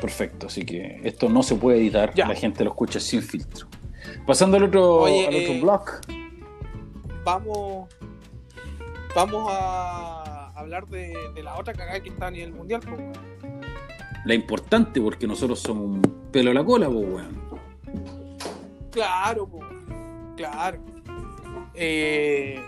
[0.00, 2.28] Perfecto, así que esto no se puede editar, Ya.
[2.28, 3.66] la gente lo escucha sin filtro.
[4.26, 5.80] Pasando al otro, Oye, al otro eh, blog.
[7.24, 7.88] Vamos.
[9.16, 10.23] Vamos a
[10.64, 12.80] hablar de, de la otra cagada que está a nivel mundial.
[14.24, 17.44] La importante, porque nosotros somos un pelo a la cola, pues, weón.
[18.90, 19.48] Claro,
[20.36, 20.80] claro.
[21.74, 22.60] Eh,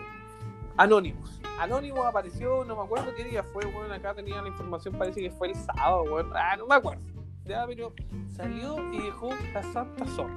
[0.76, 1.40] Anonymous.
[1.58, 5.30] Anonymous apareció, no me acuerdo qué día fue, bueno, acá tenía la información, parece que
[5.30, 7.02] fue el sábado, bueno, ah, no me acuerdo.
[7.44, 7.94] Ya, pero
[8.28, 10.36] salió y dejó la santa zorra.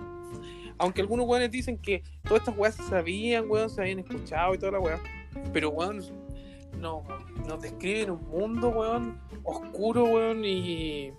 [0.77, 4.57] Aunque algunos weones dicen que todas estas weas se sabían, weón, se habían escuchado y
[4.57, 4.99] toda la wea.
[5.51, 6.01] Pero weón,
[6.79, 7.03] no,
[7.47, 11.11] nos describen un mundo, weón, oscuro, weón, y.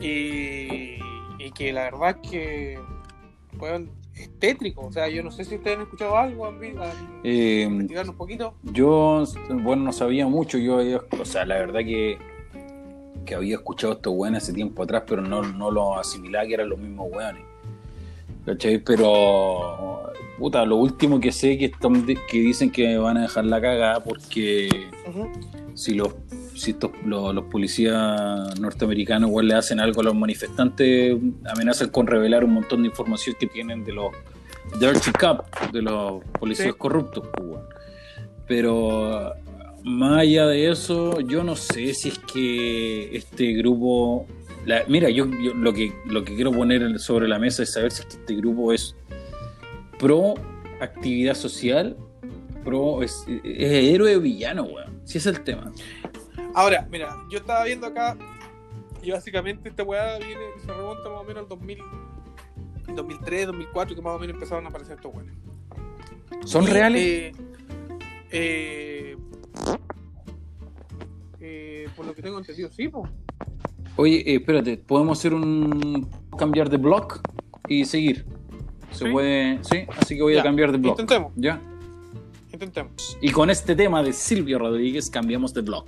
[0.00, 0.98] Y,
[1.38, 2.78] y que la verdad es que,
[3.58, 4.86] weón, es tétrico.
[4.86, 8.16] O sea, yo no sé si ustedes han escuchado algo, han, vi- han Eh, un
[8.16, 8.54] poquito.
[8.64, 9.24] Yo,
[9.62, 10.58] bueno, no sabía mucho.
[10.58, 12.18] Yo, había- o sea, la verdad que,
[13.24, 16.68] que había escuchado estos weones hace tiempo atrás, pero no, no lo asimilaba que eran
[16.68, 17.44] los mismos weones.
[18.44, 18.78] ¿Cachai?
[18.78, 23.60] Pero, puta, lo último que sé que, están, que dicen que van a dejar la
[23.60, 24.68] cagada porque
[25.74, 26.14] si los
[26.54, 31.16] si estos, los, los policías norteamericanos igual le hacen algo a los manifestantes,
[31.46, 34.12] amenazan con revelar un montón de información que tienen de los
[34.78, 36.74] Dirty Cup, de los policías Sí.
[36.78, 37.24] corruptos.
[37.32, 37.62] pues, weón.
[38.46, 39.32] Pero
[39.84, 44.26] más allá de eso, yo no sé si es que este grupo...
[44.66, 47.90] la- mira, yo, yo lo, que, lo que quiero poner sobre la mesa es saber
[47.92, 48.94] si este grupo es
[50.02, 50.34] pro
[50.80, 51.96] actividad social,
[52.64, 55.00] pro es, es héroe o villano, weón.
[55.04, 55.72] Si es el tema.
[56.54, 58.16] Ahora, mira, yo estaba viendo acá
[59.00, 61.78] y básicamente esta weá viene, se remonta más o menos al 2000,
[62.94, 65.34] 2003, 2004, que más o menos empezaron a aparecer estos weones.
[66.44, 67.00] ¿Son Y, reales?
[67.02, 67.32] eh,
[68.32, 69.16] eh,
[71.40, 73.08] eh, por lo que tengo entendido, sí, pues.
[73.96, 77.20] Oye, eh, espérate, podemos hacer un cambiar de blog
[77.68, 78.26] y seguir.
[79.02, 79.12] Se Sí.
[79.12, 80.92] puede, sí, así que voy a Ya, cambiar de blog.
[80.92, 81.60] Intentemos, Ya.
[82.52, 83.18] intentemos.
[83.20, 85.86] Y con este tema de Silvio Rodríguez cambiamos de blog.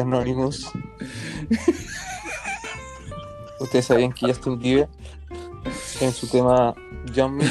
[0.00, 0.70] Soy Anonymous.
[3.60, 4.88] Ustedes sabían que Justin Bieber
[6.00, 6.74] en su tema
[7.14, 7.50] Jump Me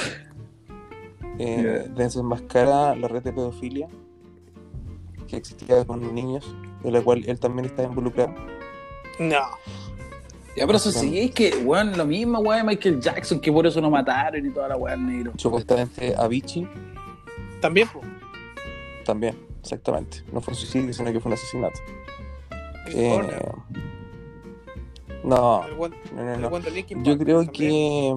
[1.37, 3.87] eh, desenmascara la red de pedofilia
[5.27, 8.33] que existía con niños, de la cual él también está involucrado.
[9.19, 9.41] No.
[10.57, 13.79] Ya, pero eso sí, es que, weón, lo mismo, weón, Michael Jackson, que por eso
[13.79, 15.33] lo mataron y toda la weón negro.
[15.37, 16.67] Supuestamente Avicii
[17.61, 18.05] También, pues.
[19.05, 20.23] también, exactamente.
[20.33, 21.79] No fue un suicidio, sino que fue un asesinato.
[22.93, 23.09] Eh,
[25.23, 25.63] no,
[26.15, 26.49] no, no,
[27.03, 28.13] Yo creo que.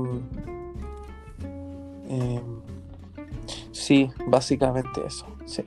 [2.08, 2.40] eh,
[3.72, 5.26] sí, básicamente eso.
[5.46, 5.62] Sí.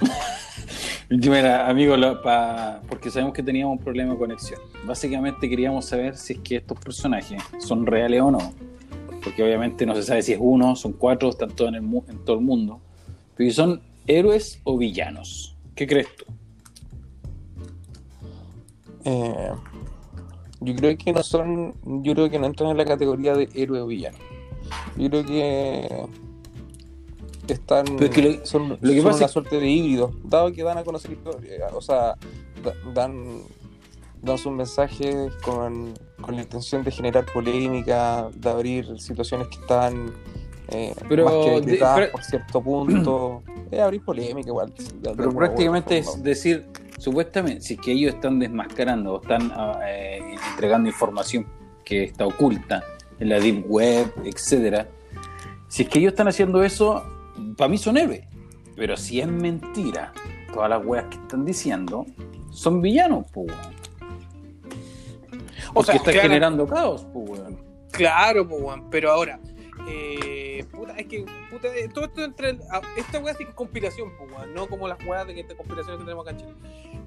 [1.10, 4.60] Mira, amigo, lo- pa- porque sabemos que teníamos un problema de conexión.
[4.86, 8.52] Básicamente queríamos saber si es que estos personajes son reales o no.
[9.22, 12.18] Porque obviamente no se sabe si es uno, son cuatro, están todos en, el en
[12.24, 12.80] todo el mundo.
[13.36, 15.54] Pero si son héroes o villanos.
[15.74, 16.24] ¿Qué crees tú?
[19.04, 19.50] Eh,
[20.60, 21.74] yo creo que no son.
[22.02, 24.18] Yo creo que no entran en la categoría de héroe o villano.
[24.96, 26.06] Yo creo que.
[27.48, 30.12] están Pero es que lo- son, lo que son pasa una es- suerte de híbrido,
[30.24, 32.16] dado que dan a conocer historia, o sea,
[32.62, 33.42] da- dan,
[34.22, 40.12] dan sus mensajes con, con la intención de generar polémica, de abrir situaciones que están
[40.68, 44.72] eh, Pero más que de- pero- por cierto punto, es abrir polémica igual.
[45.02, 46.22] de- Pero prácticamente es forma.
[46.22, 46.64] decir,
[47.02, 50.20] supuestamente, si es que ellos están desmascarando o están ah, eh,
[50.52, 51.44] entregando información
[51.84, 52.84] que está oculta
[53.18, 54.86] en la deep web, etcétera,
[55.66, 57.02] si es que ellos están haciendo eso,
[57.56, 58.24] para mí son héroes.
[58.76, 60.12] Pero si es mentira,
[60.54, 62.06] todas las weas que están diciendo
[62.52, 63.52] son villanos, pues.
[65.74, 67.40] O sea, están claro- generando caos, pues.
[67.90, 68.62] Claro, pues,
[68.92, 69.40] pero ahora,
[69.88, 73.50] eh, puta, es que, puta, eh, todo esto entre, el- a- esta weá sí que
[73.50, 76.36] es conspiración, pues, weón, no como las weas de que esta conspiraciones que tenemos acá
[76.36, 76.54] en Chile.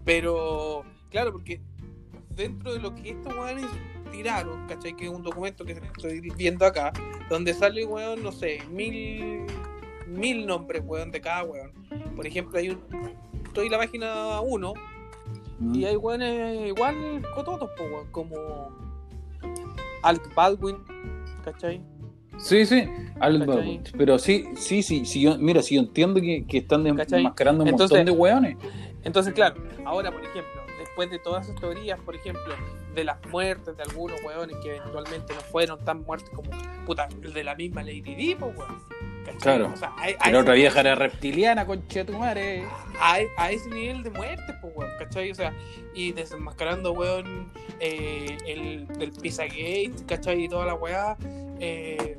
[0.03, 1.61] Pero, claro, porque
[2.31, 3.65] dentro de lo que estos weones
[4.11, 4.95] tiraron, ¿cachai?
[4.95, 6.91] Que es un documento que estoy viendo acá,
[7.29, 9.45] donde sale, weón, no sé, mil,
[10.07, 11.71] mil nombres, weón, de cada weón.
[12.15, 12.81] Por ejemplo, hay un,
[13.45, 14.73] estoy en la página 1
[15.73, 18.69] y hay weones igual cototos, pues, weón, como
[20.03, 20.77] Alec Baldwin,
[21.43, 21.81] ¿cachai?
[22.37, 22.87] Sí, sí.
[23.97, 27.69] Pero sí, sí, sí, sí yo, mira, si yo entiendo que, que están desmascarando un
[27.69, 28.57] Entonces- montón de weones.
[29.03, 32.53] Entonces, claro, ahora, por ejemplo, después de todas esas teorías, por ejemplo,
[32.93, 36.49] de las muertes de algunos weones que eventualmente no fueron tan muertos como,
[36.85, 38.53] puta, el de la misma Lady Di, pues.
[39.41, 39.71] Claro.
[39.73, 42.63] O sea, la ese- otra vieja era reptiliana, conchetumare.
[43.01, 45.31] a, a ese nivel de muerte, pues, weón, ¿cachai?
[45.31, 45.51] O sea,
[45.93, 50.43] y desenmascarando, weón, eh, el del Pizzagate, ¿cachai?
[50.45, 51.17] Y toda la weá.
[51.59, 52.17] Eh,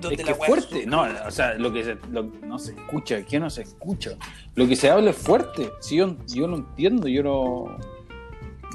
[0.00, 3.40] donde Es que fuerte, no, o sea, lo que se, lo- no se escucha, ¿qué
[3.40, 4.12] no se escucha?
[4.54, 7.76] Lo que se habla es fuerte, sí, yo, yo lo entiendo, yo lo,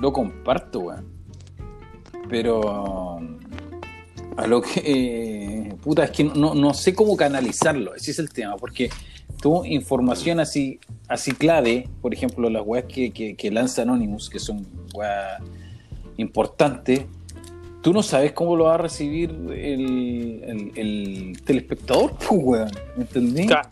[0.02, 1.06] lo comparto, weón.
[2.30, 3.20] Pero
[4.38, 8.32] a lo que, eh, puta, es que no, no sé cómo canalizarlo, ese es el
[8.32, 8.90] tema, porque
[9.42, 14.40] tuvo información así, así clave, por ejemplo, las weas que, que, que lanza Anonymous, que
[14.40, 15.42] son weas
[16.18, 17.06] importantes,
[17.86, 22.72] tú no sabes cómo lo va a recibir el, el, el telespectador, pues, weón.
[22.96, 23.46] ¿Me entendí?
[23.46, 23.70] Claro.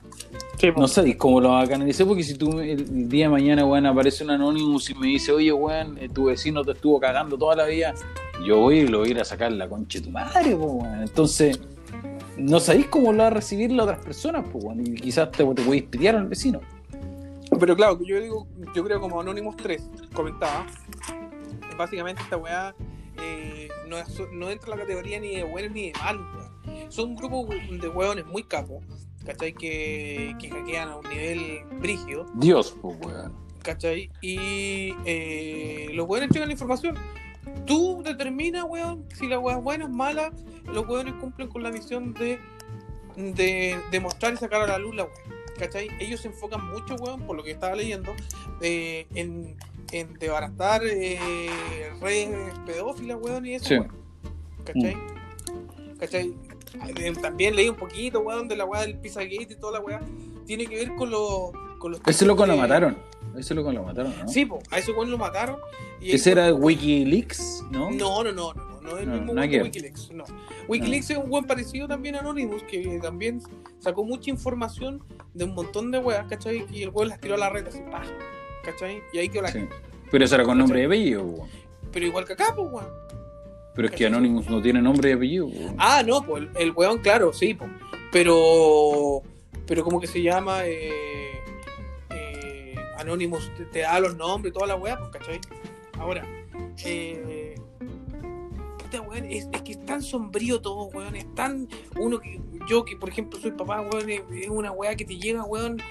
[0.59, 3.65] Sí, No sabéis cómo lo va a canalizar, porque si tú el, día de mañana,
[3.65, 7.39] weón, aparece un Anonymous y me dice, oye, weón, eh, tu vecino te estuvo cagando
[7.39, 7.95] toda la vida,
[8.45, 10.71] yo voy y lo voy a ir a sacar la concha de tu madre, pues,
[10.71, 11.01] weón.
[11.01, 11.59] Entonces,
[12.37, 14.85] no sabéis cómo lo va a recibir las otras personas, pues, weón.
[14.85, 16.61] Y quizás te, te podéis pelear al vecino.
[17.59, 18.45] Pero claro, yo digo,
[18.75, 20.67] yo creo como Anonymous 3 comentaba,
[21.75, 22.75] básicamente esta weá
[23.23, 26.25] eh, no, es- no entra en la categoría ni de buenos ni de malos,
[26.65, 26.91] weón.
[26.91, 28.83] Son un grupo de weones muy capos,
[29.25, 29.53] ¿cachai?
[29.53, 33.33] Que, que hackean a un nivel brígido, Dios, pues, weón.
[33.61, 34.09] ¿cachai?
[34.21, 36.95] Y eh, los weones entregan la información.
[37.65, 40.31] Tú determinas, weón, si la weá es buena o mala.
[40.65, 42.39] Los weones cumplen con la misión de,
[43.15, 45.13] de, de mostrar y sacar a la luz la weá.
[45.57, 45.87] ¿Cachai?
[45.99, 48.11] Ellos se enfocan mucho, weón, por lo que estaba leyendo,
[48.61, 49.55] eh, en,
[49.93, 51.49] en desbaratar eh,
[52.01, 52.29] redes
[52.65, 53.73] pedófilas, weón, y eso, Sí.
[53.75, 53.91] weón.
[54.65, 54.97] ¿Cachai?
[55.99, 56.33] ¿Cachai?
[56.97, 60.01] Eh, También leí un poquito, weón, de la weá del Pizzagate y toda la weá.
[60.45, 62.01] Tiene que ver con, lo, con los...
[62.05, 62.97] Ese loco lo de- mataron.
[63.37, 64.27] Ese loco lo mataron, ¿no?
[64.27, 65.57] Sí, po, a ese weón lo mataron.
[66.01, 67.89] Y Ese era Wikileaks, ¿no?
[67.91, 69.61] no, no, no, no, no es el No, mismo que.
[69.63, 70.23] Wikileaks, no.
[70.67, 73.41] Wikileaks es un buen parecido también a Anonymous, que también
[73.79, 75.01] sacó mucha información
[75.33, 76.65] de un montón de weas, ¿cachai?
[76.71, 78.03] Y el weón las tiró a la red así, ¡pah!
[78.63, 79.01] ¿Cachai?
[79.11, 79.67] Y ahí quedó la Sí.
[80.11, 81.49] Pero eso era con nombre y apellido, weón.
[81.91, 82.87] Pero igual que acá, pues, weón.
[83.75, 85.75] Pero es que Anonymous no tiene nombre y apellido, weón.
[85.77, 87.69] Ah, no, pues el, el weón, claro, sí, pues.
[88.11, 89.21] Pero,
[89.65, 91.39] pero como que se llama eh,
[92.11, 95.39] eh, Anonymous, te, te da los nombres toda la wea, pues, ¿cachai?
[95.97, 96.23] Ahora,
[96.85, 97.55] eh,
[98.99, 101.67] weón, es, es que es tan sombrío todo, weón, es tan,
[101.99, 105.17] uno que, yo que por ejemplo soy papá, weón, es, es una wea que te
[105.17, 105.81] llega, weón,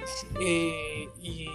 [0.41, 1.49] eh, y,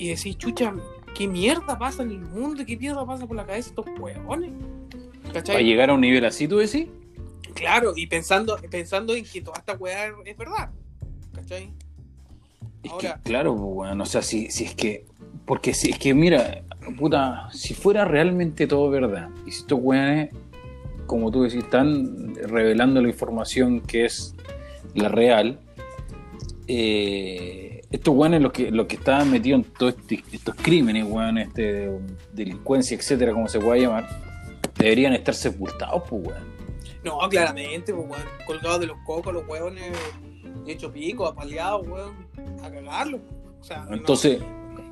[0.00, 0.74] y decís, chucha,
[1.14, 2.64] ¿qué mierda pasa en el mundo?
[2.66, 4.50] ¿Qué mierda pasa por la cabeza de estos weones?
[5.32, 5.56] ¿Cachai?
[5.56, 6.86] Para llegar a un nivel así, tú decís.
[7.54, 10.70] Claro, y pensando, pensando en que toda esta weá es verdad.
[11.34, 11.70] ¿Cachai?
[12.82, 15.04] Es Ahora- que, claro, pues, weón, o sea, si, si es que.
[15.44, 16.62] Porque si es que, mira,
[16.98, 20.30] puta, si fuera realmente todo verdad, y si estos weones,
[21.06, 24.34] como tú decís, están revelando la información que es
[24.94, 25.60] la real,
[26.68, 31.38] eh, estos weones, los que, los que estaban metidos en todos este- estos crímenes, weón,
[31.38, 31.90] este,
[32.32, 34.08] delincuencia, etcétera, como se pueda llamar,
[34.76, 36.44] deberían estar sepultados, pues, weón.
[37.04, 38.22] No, claramente, pues, weón.
[38.46, 39.90] Colgados de los cocos, los weones
[40.66, 42.14] hecho pico, apaleados, weón.
[42.62, 43.20] A cagarlo.
[43.60, 44.40] O sea, no- Entonces,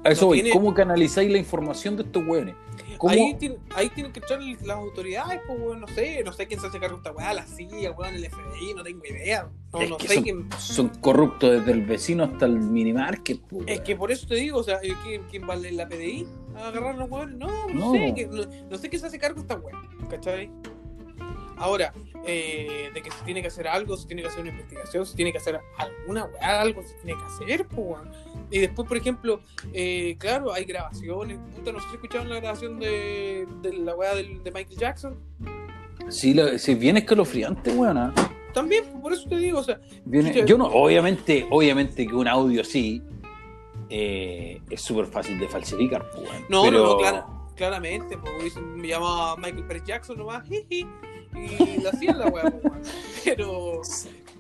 [0.05, 0.37] A eso No voy.
[0.43, 2.55] tiene- ¿Cómo canalizáis la información de estos weones?
[2.99, 3.13] ¿Cómo?
[3.13, 6.61] Ahí, tiene- ahí tienen que entrar las autoridades, pues, weón, no sé, no sé quién
[6.61, 9.49] se hace cargo de esta weá, la CIA, weón, el FBI, no tengo idea.
[9.73, 10.49] No, Es no que sé son, quién.
[10.59, 13.41] son corruptos desde el vecino hasta el minimarket.
[13.43, 15.89] po, Es que por eso te digo, o sea, eh, ¿quién, quién va a la
[15.89, 16.27] PDI
[16.57, 17.37] a agarrar los weones?
[17.37, 17.93] No, no, No.
[17.93, 19.75] sé, que, no, no sé quién se hace cargo de esta weá,
[20.11, 20.51] ¿cachai?
[21.59, 21.93] Ahora,
[22.25, 25.17] eh, de que se tiene que hacer algo, se tiene que hacer una investigación, se
[25.17, 28.11] tiene que hacer alguna weá, algo se tiene que hacer, pues, weón.
[28.51, 29.41] Y después, por ejemplo,
[29.73, 31.39] eh, claro, hay grabaciones.
[31.57, 35.19] Puta, no sé si escucharon la grabación de, de la weá del- de Michael Jackson.
[36.09, 37.99] Sí, la- sí, viene escalofriante, weón.
[37.99, 38.15] ¿ah?
[38.55, 40.47] También, por eso te digo, o sea, Viene- Chucha.
[40.47, 43.03] yo no, obviamente, obviamente que un audio así
[43.91, 46.45] eh, es súper fácil de falsificar, weón.
[46.49, 50.87] no, Pero- no, no, clara- claramente, pues me llamaba Michael Pérez Jackson nomás, jiji,
[51.35, 52.53] y la hacían la weá,
[53.25, 53.81] pero,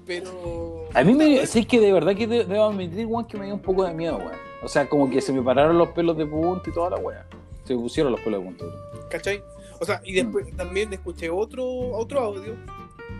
[0.06, 0.84] pero.
[0.94, 3.54] A mí me, sí que de verdad que de- debo admitir, weón, que me dio
[3.54, 4.32] un poco de miedo, weón.
[4.62, 7.26] O sea, como que se me pararon los pelos de punta y toda la weá.
[7.64, 8.64] Se me pusieron los pelos de punta.
[9.10, 9.42] ¿Cachai?
[9.80, 12.54] O sea, y después también escuché otro, otro audio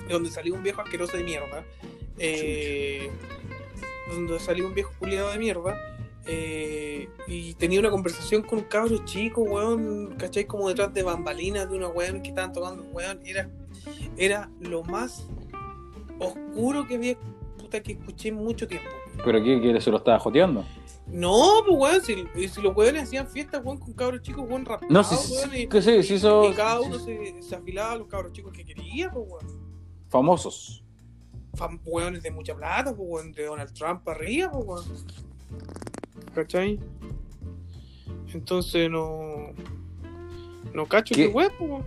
[0.08, 1.62] donde salió un viejo asqueroso de mierda.
[2.18, 3.10] eh,
[4.10, 5.76] donde salió un viejo culiado de mierda.
[6.28, 10.44] Eh, y tenía una conversación con un cabro chico, weón, ¿cachai?
[10.46, 13.20] Como detrás de bambalinas de una weón que estaban tocando, weón.
[13.24, 13.50] Era,
[14.16, 15.26] era lo más
[16.18, 17.16] oscuro que había,
[17.58, 18.88] puta, que escuché en mucho tiempo.
[19.24, 19.60] ¿Pero qué?
[19.60, 20.64] ¿Que se lo estaba joteando?
[21.06, 22.02] No, pues weón,
[22.36, 25.62] si, si los weones hacían fiestas, weón, con cabros chicos, weón, rapados, No, weón, sí,
[25.62, 28.32] y- que sí, sí, y- eso- y cada uno se, se afilaba a los cabros
[28.32, 29.68] chicos que quería, pues, weón.
[30.10, 30.84] Famosos.
[31.54, 34.84] Fan, weones de mucha plata, pues, weón, de Donald Trump arriba, pues, weón.
[36.34, 36.78] ¿Cachai?
[38.32, 39.52] Entonces no.
[40.74, 41.28] No cacho ¿Qué?
[41.28, 41.82] weón.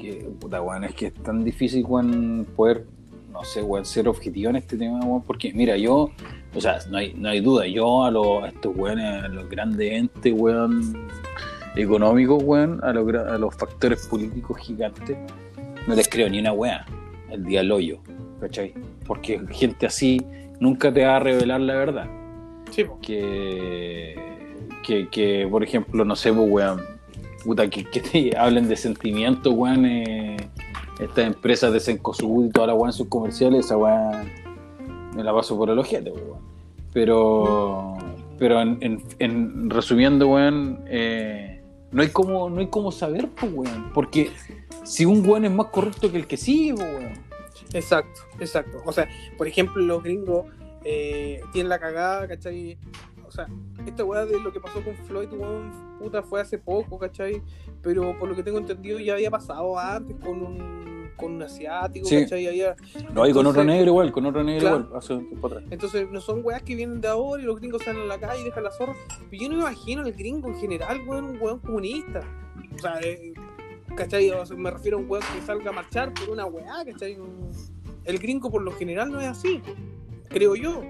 [0.00, 2.86] Que, puta, weón, es que es tan difícil, weón, poder,
[3.32, 6.10] no sé, weón, ser objetivo en este tema, weón, porque, mira, yo,
[6.54, 9.48] o sea, no hay, no hay duda, yo a, los, a estos weones, a los
[9.48, 11.08] grandes entes, weón,
[11.76, 15.16] económicos, weón, a los, a los factores políticos gigantes,
[15.86, 16.84] no les creo ni una weá,
[17.30, 17.98] el día del hoyo,
[18.40, 18.74] ¿cachai?
[19.06, 20.20] Porque gente así
[20.60, 22.25] nunca te va a revelar la verdad
[22.70, 24.14] Sí, que,
[24.82, 26.82] que, que, por ejemplo, no sé, pues, weón,
[27.44, 30.36] puta, que, que te hablen de sentimientos, weón, eh,
[31.00, 34.30] estas empresas de Sencosud y toda la weón en sus comerciales, esa weón
[35.14, 36.40] me la paso por el ojete, weón.
[36.92, 37.96] Pero,
[38.38, 41.62] pero en, en- en resumiendo, weón, eh,
[41.92, 44.30] no hay como, no hay como saber, pues, weón, porque
[44.82, 47.12] si un weón es más corrupto que el que sigue, weón.
[47.72, 48.82] Exacto, exacto.
[48.84, 50.44] O sea, por ejemplo, los gringos
[50.88, 52.78] eh, tienen la cagada, ¿cachai?
[53.26, 53.46] O sea,
[53.86, 57.42] esta weá de lo que pasó con Floyd, weón, puta, fue hace poco, ¿cachai?
[57.82, 62.06] Pero por lo que tengo entendido ya había pasado antes con un, con un asiático,
[62.06, 62.20] Sí.
[62.22, 62.46] ¿cachai?
[62.46, 62.76] Había-
[63.12, 64.76] No, y con otro negro igual, con otro negro Claro.
[64.84, 65.64] igual, hace un tiempo atrás.
[65.70, 68.42] Entonces no son weas que vienen de ahora y los gringos salen a la calle
[68.42, 68.94] y dejan la zorra.
[69.28, 72.20] Pero yo no me imagino al gringo en general, weón, un weón comunista.
[72.74, 73.32] O sea, eh,
[73.96, 74.30] ¿cachai?
[74.30, 77.18] O sea, me refiero a un weón que salga a marchar por una weá, ¿cachai?
[78.04, 79.60] El gringo por lo general no es así,
[80.28, 80.82] creo yo.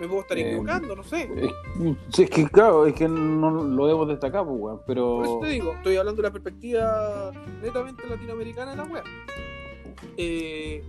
[0.00, 1.28] Me puedo estar Eh, equivocando, no sé.
[1.36, 5.38] Es, es que, claro, es que no lo debo destacar, pues, weón, Por eso pero...
[5.42, 7.30] te digo, estoy hablando de la perspectiva
[7.62, 9.02] netamente latinoamericana de la wea.
[10.16, 10.82] Eh,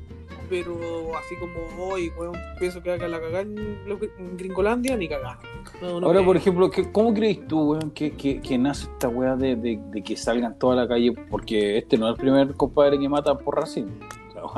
[0.49, 0.77] pero
[1.17, 5.39] así como hoy, weón, pienso que haga la cagada en, Gringolandia, ni cagada.
[5.81, 6.25] No, no Ahora, creo.
[6.25, 9.79] por ejemplo, ¿qué- ¿cómo crees tú, weón, que, que, que nace esta weá de, de,
[9.91, 11.13] de que salgan toda la calle?
[11.29, 13.91] Porque este no es el primer compadre que mata por racismo.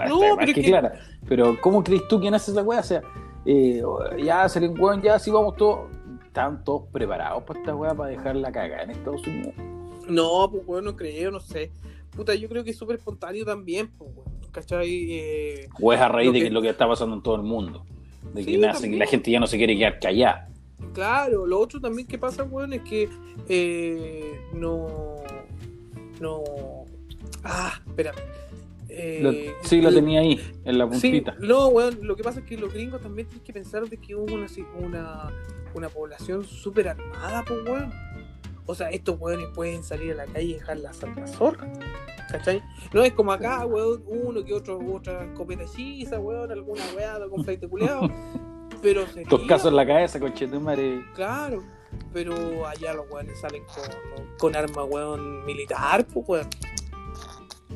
[0.07, 0.93] No, pero que clara.
[1.27, 2.79] Pero, ¿cómo crees tú que nace esa weá?
[2.79, 3.01] O sea,
[3.45, 3.81] eh,
[4.23, 5.89] ya salen weón, ya así vamos todos.
[6.25, 9.53] ¿Están todos preparados para esta weá, para dejar la cagada en Estados Unidos?
[10.07, 11.71] No, pues weón, no creo, no sé.
[12.15, 14.33] Puta, yo creo que es súper espontáneo también, pues weón.
[14.51, 15.07] ¿Cachai?
[15.11, 17.85] Eh, ¿O es a raíz de que- lo que está pasando en todo el mundo?
[18.33, 20.47] De que Sí, nace, la gente ya no se quiere quedar callada.
[20.93, 23.09] claro, lo otro también que pasa, weón, es que
[23.49, 24.87] eh, no.
[26.21, 26.41] No.
[27.43, 28.15] Ah, espérame.
[28.95, 29.31] Eh, Lo-
[29.67, 31.35] sí, lo el- tenía ahí, en la Sí, puntita.
[31.39, 34.15] no, weón, lo que pasa es que los gringos también tienen que pensar de que
[34.15, 34.45] hubo una,
[34.79, 35.31] una,
[35.73, 37.91] una población súper armada, pues, weón.
[38.65, 41.67] O sea, estos weones pueden salir a la calle y dejar la santa zorra.
[42.29, 42.61] ¿Cachai?
[42.93, 47.43] No es como acá, weón, uno que otro, otra escopeta hechiza, weón, alguna weá con
[47.43, 48.01] flight de culeado.
[48.83, 51.03] Pero sería, Dos casos en la cabeza, conchetumare.
[51.15, 51.63] Claro,
[52.11, 56.47] pero allá los weones salen con, con arma, weón, militar, pues, weón.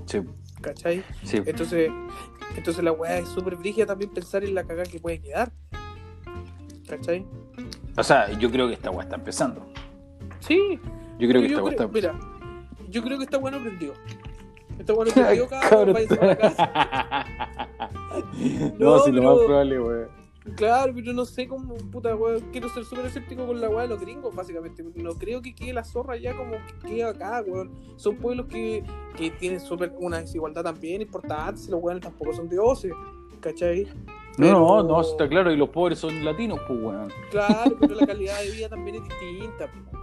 [0.05, 0.19] Sí,
[0.61, 1.03] ¿Cachai?
[1.23, 1.37] sí.
[1.45, 1.91] Entonces,
[2.55, 5.51] entonces la weá es súper brígida también pensar en la cagada que puede quedar.
[6.89, 7.25] ¿Cachai?
[7.97, 9.65] O sea, yo creo que esta weá está empezando.
[10.39, 10.79] Sí.
[11.19, 12.19] Yo creo que yo esta weá está Mira,
[12.89, 13.93] yo creo que está bueno aprendió.
[14.79, 15.69] Está bueno aprendió, cabrón.
[15.69, 15.93] Cabrón.
[15.93, 17.25] váyanse para la casa.
[18.79, 20.26] no, No, si lo pero- más probable, weón.
[20.55, 23.89] Claro, pero no sé cómo, puta, weón, quiero ser súper escéptico con la weá de
[23.89, 24.83] los gringos, básicamente.
[24.95, 27.71] No creo que quede la zorra ya como que quede acá, weón.
[27.97, 28.83] Son pueblos que,
[29.17, 32.91] que tienen súper una desigualdad también importante, si los weones tampoco son dioses,
[33.41, 33.87] ¿cachai?
[34.37, 37.09] No, no, no, está claro, y los pobres son latinos, pues, weón.
[37.31, 39.65] Claro, pero la calidad de vida también es distinta.
[39.67, 39.97] po.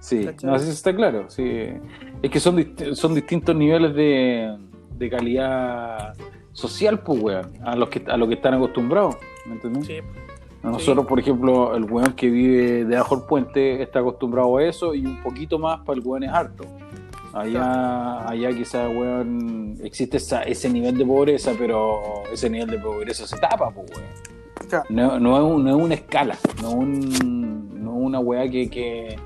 [0.00, 1.66] Sí, no, eso está claro, sí.
[2.22, 4.56] Es que son, dist- son distintos niveles de,
[4.96, 6.14] de calidad
[6.52, 9.16] social, pues, weón, a los que, a lo que están acostumbrados,
[9.46, 9.86] ¿me entendés?
[9.86, 9.98] Sí,
[10.62, 14.94] A Nosotros, por ejemplo, el weón que vive debajo del puente está acostumbrado a eso
[14.94, 16.64] y un poquito más para el weón es harto.
[17.32, 22.00] Allá, allá quizás, weón, existe esa- ese nivel de pobreza, pero
[22.32, 24.04] ese nivel de pobreza se tapa, pues, weón.
[24.90, 28.48] No, no es, un- no es una escala, no es un- no es una weá
[28.50, 29.16] que, que,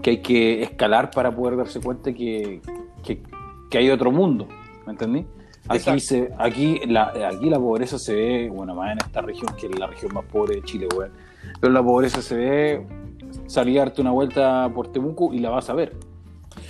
[0.00, 2.60] que hay que escalar para poder darse cuenta que,
[3.04, 3.22] que,
[3.68, 4.48] que hay otro mundo,
[4.86, 5.26] ¿me entendí?
[5.68, 9.66] Aquí, se, aquí, la, aquí la pobreza se ve, bueno, más en esta región, que
[9.66, 11.12] es la región más pobre de Chile, weón.
[11.60, 12.86] Pero la pobreza se ve
[13.46, 15.94] salir a darte una vuelta por Temuco y la vas a ver.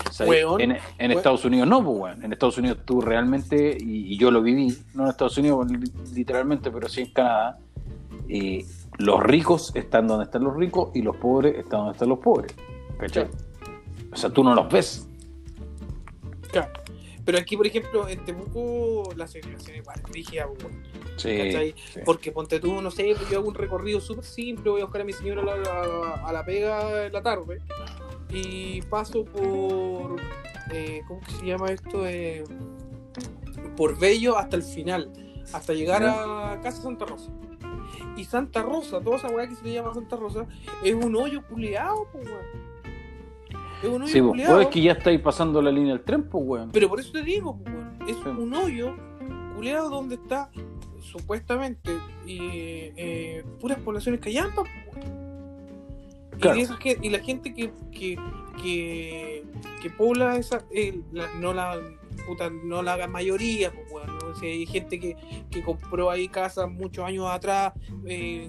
[0.08, 1.10] O sea, Weón, en, en weón.
[1.12, 2.24] Estados Unidos no, pues, weón.
[2.24, 5.92] En Estados Unidos tú realmente, y, y yo lo viví, no en Estados Unidos li-
[6.14, 7.58] literalmente, pero sí en Canadá,
[8.28, 8.64] eh,
[8.98, 12.54] los ricos están donde están los ricos y los pobres están donde están los pobres.
[12.98, 13.26] ¿Cachai?
[14.12, 15.08] O sea, tú no los ves.
[16.52, 16.68] Claro.
[17.24, 20.82] Pero aquí, por ejemplo, en Temuco, la segregación igual es rígida, weón.
[21.16, 21.28] Sí.
[21.92, 22.00] Sí.
[22.04, 25.04] Porque ponte tú, no sé, yo hago un recorrido súper simple, voy a buscar a
[25.04, 27.60] mi señora a la, a- a la pega en la tarde
[28.30, 30.16] y paso por,
[30.72, 32.06] eh, ¿cómo que se llama esto?
[32.06, 32.42] Eh,
[33.76, 35.12] por Bello hasta el final,
[35.52, 37.30] hasta llegar a Casa Santa Rosa.
[38.16, 40.46] Y Santa Rosa, toda esa weá que se le llama Santa Rosa,
[40.82, 42.71] es un hoyo culeado, pues weón.
[43.82, 46.44] Es un hoyo Sí, pues es que ya estáis pasando la línea del tren, pues,
[46.46, 46.70] weón.
[46.72, 48.28] Pero por eso te digo, pues, weón, es Sí.
[48.28, 48.94] un hoyo
[49.56, 50.50] culeado donde está
[51.00, 51.90] supuestamente
[52.26, 55.22] y, eh, puras poblaciones callampas, pues, weón.
[56.36, 56.58] Y, Claro.
[57.02, 58.16] y la gente que, que,
[58.62, 59.44] que,
[59.80, 61.78] que pobla esa, eh, la- no la
[62.26, 64.28] puta, no la mayoría, pues, weón, ¿no?
[64.28, 65.16] O sea, hay gente que,
[65.50, 67.72] que compró ahí casas muchos años atrás
[68.06, 68.48] eh,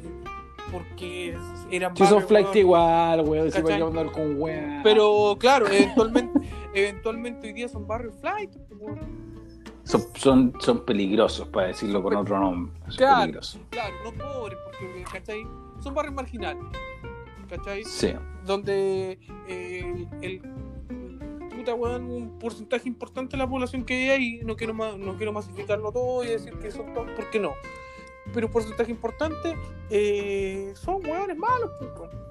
[0.71, 1.37] porque
[1.71, 4.81] eran Si son flight igual, weón, vais a andar con weón.
[4.83, 6.39] pero claro, eventualmente,
[6.73, 9.23] eventualmente hoy día son barrios flight, pues, weón.
[9.83, 12.73] Son, son, son peligrosos, para decirlo con otro nombre.
[12.87, 13.21] Son Claro.
[13.21, 13.59] peligrosos.
[13.69, 15.43] Claro, no pobres, porque, ¿cachai?
[15.81, 16.63] Son barrios marginales,
[17.49, 17.83] ¿cachai?
[17.83, 18.13] Sí.
[18.45, 20.41] Donde eh, el,
[21.53, 25.33] puta weón, un porcentaje importante de la población que hay ahí, no quiero, no quiero
[25.33, 27.51] masificarlo todo y decir que son todos, porque no.
[28.33, 29.55] Pero un porcentaje importante
[29.89, 32.23] eh, son weones malos, weón.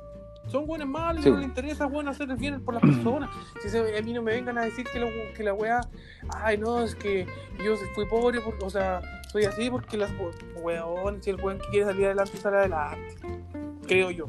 [0.49, 1.29] Son buenos malos Sí.
[1.29, 3.31] y no les interesa bueno hacer el bien por las personas.
[3.63, 5.81] Si se- a mí no me vengan a decir que la, que la weá,
[6.37, 7.27] ay no, es que
[7.65, 10.11] yo fui pobre, porque, o sea, soy así porque las
[10.61, 13.15] weón, si el weón que quiere salir adelante sale adelante.
[13.87, 14.27] Creo yo.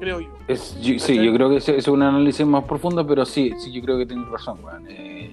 [0.00, 0.28] Creo yo.
[0.48, 3.70] Es, yo- sí, yo creo que ese es un análisis más profundo, pero sí, sí,
[3.70, 4.86] yo creo que tienes razón, weón.
[4.88, 5.30] Eh,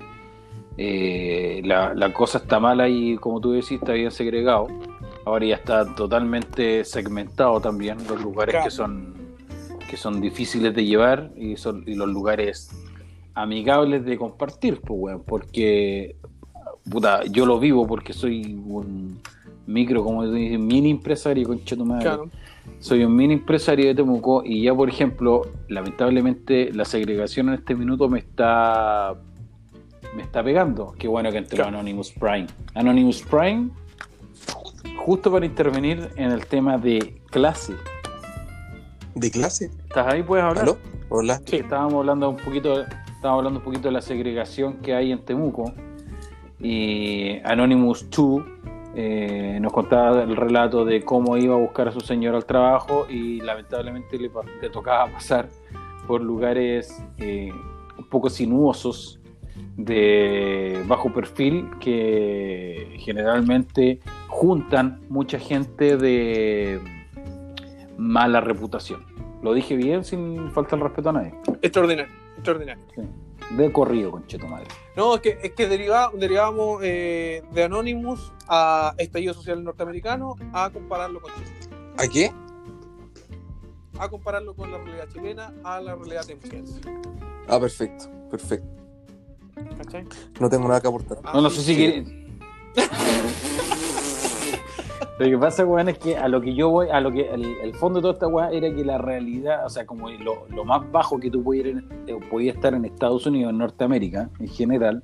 [0.78, 4.68] eh, la, la cosa está mala y, como tú decís, está bien segregado.
[5.26, 8.66] Ahora ya está totalmente segmentado también los lugares Claro.
[8.66, 9.14] que son
[9.90, 12.70] que son difíciles de llevar y, son, y los lugares
[13.36, 16.16] amigables de compartir, pues, weón, porque
[16.90, 19.20] puta, yo lo vivo porque soy un
[19.68, 22.30] micro, como tú dices, mini empresario, concha tu madre Claro.
[22.80, 27.76] soy un mini empresario de Temuco y ya por ejemplo lamentablemente la segregación en este
[27.76, 29.16] minuto me está
[30.16, 31.70] me está pegando qué bueno que entró Claro.
[31.70, 33.70] Anonymous Prime Anonymous Prime
[34.98, 37.74] justo para intervenir en el tema de clase
[39.16, 39.72] ¿De clase?
[39.88, 40.24] ¿estás ahí?
[40.24, 40.64] ¿puedes hablar?
[40.64, 40.78] ¿Aló?
[41.10, 41.42] Hola.
[41.46, 45.24] Sí, estábamos hablando un poquito, estábamos hablando un poquito de la segregación que hay en
[45.24, 45.72] Temuco.
[46.60, 48.44] Y Anonymous 2
[48.96, 53.08] eh, nos contaba el relato de cómo iba a buscar a su señor al trabajo
[53.10, 55.50] y lamentablemente le tocaba pasar
[56.08, 57.52] por lugares eh,
[57.98, 59.20] un poco sinuosos
[59.78, 66.80] de bajo perfil que generalmente juntan mucha gente de
[67.98, 69.06] mala reputación.
[69.42, 71.34] Lo dije bien sin falta el respeto a nadie.
[71.62, 72.12] Extraordinario.
[72.36, 72.84] Extraordinario.
[73.58, 74.68] De corrido, concheto madre.
[74.98, 80.70] No, es que, es que deriva- derivamos eh, de Anonymous a estallido social norteamericano a
[80.72, 81.52] compararlo con Chile.
[81.98, 82.32] ¿A qué?
[84.00, 86.82] A compararlo con la realidad chilena a la realidad temuquense.
[87.48, 88.68] Ah, perfecto, perfecto.
[89.78, 90.06] ¿Cachai?
[90.40, 91.20] No tengo nada que aportar.
[91.34, 91.76] No, no sé si sí.
[91.76, 92.26] quiere.
[95.18, 97.46] Lo que pasa, weón, es que a lo que yo voy, a lo que el,
[97.64, 100.66] el fondo de toda esta weá era que la realidad, o sea, como lo, lo
[100.66, 105.04] más bajo que tú en- eh, podías estar en Estados Unidos, en Norteamérica, en general,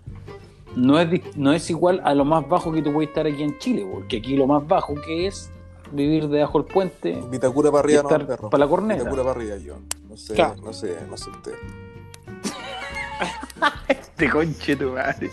[0.76, 3.58] no es, no es igual a lo más bajo que tú puedes estar aquí en
[3.60, 5.50] Chile, porque aquí lo más bajo que es
[5.94, 7.24] vivir debajo del puente.
[7.32, 8.50] Vitacura para arriba, no, perro.
[8.50, 9.00] pa' la corneta.
[9.04, 9.76] Vitacura para arriba, yo.
[10.10, 10.56] No sé, Claro.
[10.62, 11.54] no sé, no sé usted.
[13.88, 15.30] Este conche tu madre.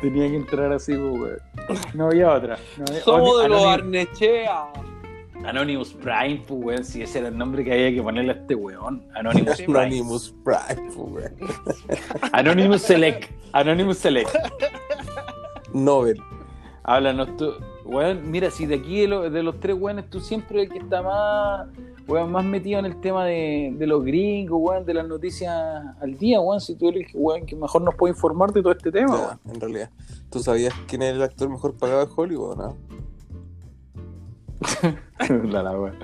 [0.00, 1.38] Tenía que entrar así, pues, weón.
[1.94, 2.58] No había otra.
[2.76, 4.64] No había- Somos de los Arnechea.
[5.44, 6.84] Anonymous Prime, pues, weón.
[6.84, 9.06] Si ese era el nombre que había que ponerle a este weón.
[9.14, 9.78] Anonymous Prime.
[9.78, 11.34] Anonymous Prime, pues, weón.
[12.32, 13.30] Anonymous Select.
[13.52, 14.34] Anonymous Select.
[15.72, 16.20] Nobel.
[16.84, 17.52] Háblanos tú.
[17.88, 20.78] Weón, mira, si de aquí de, lo- de los tres weones, tú siempre el que
[20.78, 21.68] está más,
[22.08, 25.52] weón, más metido en el tema de, de los gringos, weón, de las noticias
[26.00, 26.60] al día, weón.
[26.60, 29.52] Si tú eres el weón que mejor nos puede informar de todo este tema, Ya,
[29.52, 29.90] en realidad.
[30.30, 32.76] ¿Tú sabías quién es el actor mejor pagado de Hollywood, no?
[35.50, 35.94] la, la, weón.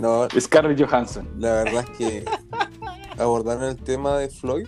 [0.00, 1.28] No, Scarlett Johansson.
[1.38, 2.24] la verdad es que
[3.18, 4.66] abordaron el tema de Floyd.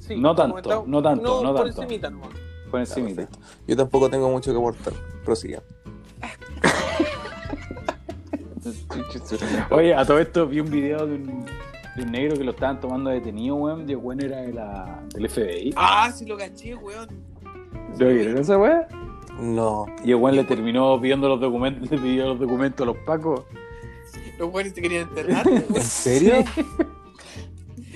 [0.00, 1.82] Sí, No tanto, no tanto, no por tanto.
[1.82, 2.28] encimita nomás.
[2.84, 3.28] Por.
[3.66, 4.92] Yo tampoco tengo mucho que aportar.
[5.24, 5.62] Prosigan.
[9.70, 11.44] Oye, a todo esto vi un video de un,
[11.96, 13.88] de un negro que lo estaban tomando detenido, weón.
[13.88, 15.74] Y el weón era de la, del FBI.
[15.76, 17.08] Ah, sí lo caché, weón.
[17.98, 18.84] ¿Lo vieron esa weón?
[19.40, 19.86] No.
[20.04, 23.44] Y el weón le terminó pidiendo los documentos, le pidió los documentos a los pacos.
[24.38, 26.44] Los weones te querían enterrar, ¿En serio?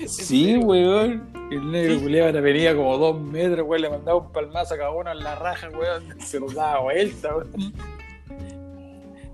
[0.07, 1.30] Sí, weón.
[1.51, 3.81] El negro culiado venía como dos metros, weón.
[3.81, 6.19] Le mandaba un palmazo a cada uno en la raja, weón.
[6.21, 7.73] Se los daba vuelta, weón.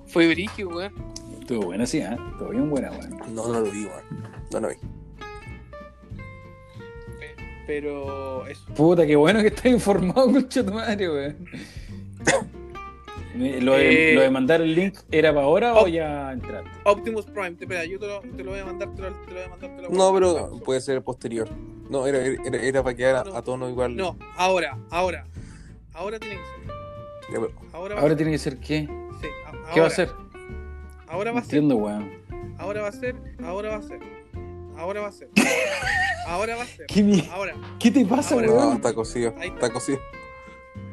[0.08, 0.94] Fue brígido, weón.
[1.40, 2.18] Estuvo buena, sí, ¿eh?
[2.32, 3.18] Estuvo bien buena, weón.
[3.34, 4.04] No, no lo vi, weón.
[4.52, 4.76] No lo vi.
[7.20, 7.36] Pe-
[7.68, 8.66] Pero eso.
[8.76, 11.38] Puta, qué bueno que estás informado, concha tu madre, weón.
[13.38, 16.70] Me- ¿Lo de, Eh, lo de mandar el link era para ahora o ya entraste?
[16.84, 19.28] Optimus Prime, te, espera, yo te lo, te lo voy a mandar, te lo, te
[19.32, 19.70] lo voy a mandar.
[19.76, 21.48] Te lo voy a No, pero puede ser posterior.
[21.90, 23.96] No, era, era, era para quedar a, a tono igual.
[23.96, 25.26] No, ahora, ahora.
[25.94, 26.76] Ahora tiene que ser.
[27.34, 28.18] Ya, pero- Ahora va Ahora a ser.
[28.18, 28.88] tiene que ser qué?
[29.22, 30.10] Sí, a- ¿Qué va a ser?
[31.08, 31.56] Ahora va a ser.
[31.60, 32.12] entiendo, weón.
[32.58, 33.16] Ahora va a ser.
[33.44, 34.00] Ahora va a ser.
[34.78, 35.30] Ahora va a ser.
[36.28, 36.86] Ahora va a ser.
[36.88, 37.54] ¿Qué, Ahora.
[37.80, 38.48] ¿Qué te pasa, Ahora.
[38.48, 38.76] No, weón?
[38.78, 39.34] está cocido.
[39.40, 40.00] Ahí Está cocido.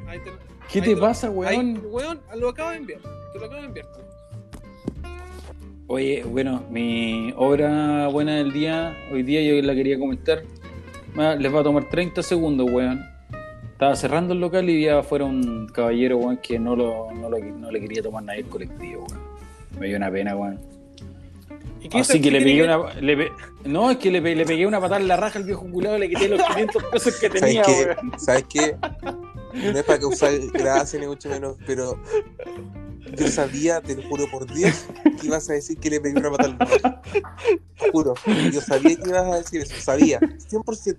[0.07, 0.31] Ahí te,
[0.73, 1.83] ¿Qué te pasa, ahí, weón?
[1.91, 3.01] weón, lo acabo de enviar.
[3.33, 3.87] Te lo acabo de enviar.
[5.87, 10.43] Oye, bueno, mi obra buena del día, hoy día yo la quería comentar.
[11.39, 13.05] Les va a tomar 30 segundos, weón.
[13.73, 17.39] Estaba cerrando el local y vi afuera un caballero, weón, que no, lo, no, lo-
[17.39, 19.21] no le quería tomar nadie el colectivo, weón.
[19.79, 20.61] Me dio una pena, weón.
[21.83, 22.95] ¿Y qué Así que le qué pegué una.
[22.95, 23.33] le pe-
[23.67, 25.99] no, es que le, pe- le pegué una patada en la raja al viejo culado,
[25.99, 27.73] le quité los 500 pesos que ¿Sabes tenía, qué?
[28.01, 28.19] weón.
[28.19, 28.77] ¿Sabes qué?
[29.55, 31.99] No es para causar gracia ni mucho menos, pero
[33.17, 34.87] yo sabía, te lo juro por Dios,
[35.21, 37.01] que ibas a decir que le pegué una patada al perro.
[37.93, 38.15] Juro,
[38.53, 40.97] yo sabía que ibas a decir eso, sabía, 100%.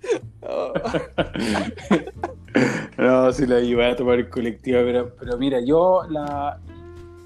[2.97, 6.57] No, sí la iba a tomar el colectivo, pero, pero mira, yo la.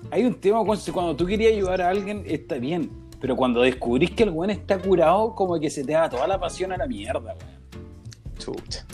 [0.09, 2.89] Hay un tema cuando, cuando tú querías ayudar a alguien, está bien.
[3.21, 6.39] Pero cuando descubrís que el weón está curado, como que se te da toda la
[6.39, 7.37] pasión a la mierda, weón.
[8.39, 8.85] Chucha.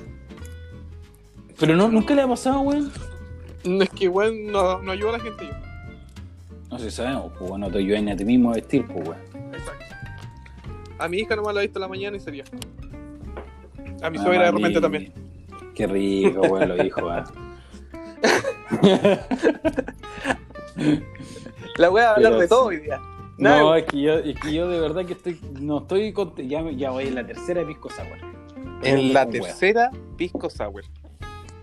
[1.59, 2.91] Pero no, nunca le ha pasado, weón.
[3.63, 5.53] No, es que weón no, no ayuda a la gente yo.
[6.69, 9.53] No sé, sabemos, pues bueno, te ayudas ni a ti mismo a vestir, pues weón.
[9.53, 9.85] Exacto.
[10.99, 12.43] A mi hija nomás la he visto en la mañana y sería.
[14.01, 15.13] A mi Ah, suegra de repente también.
[15.73, 17.23] Qué rico, weón, lo dijo, weón.
[21.77, 23.01] La voy a hablar de de todo hoy día.
[23.37, 26.63] No, es que yo, es que yo de verdad que estoy, no estoy cont- ya,
[26.71, 28.17] ya voy en la tercera pisco sour.
[28.81, 30.83] En la tercera, Pisco Sour.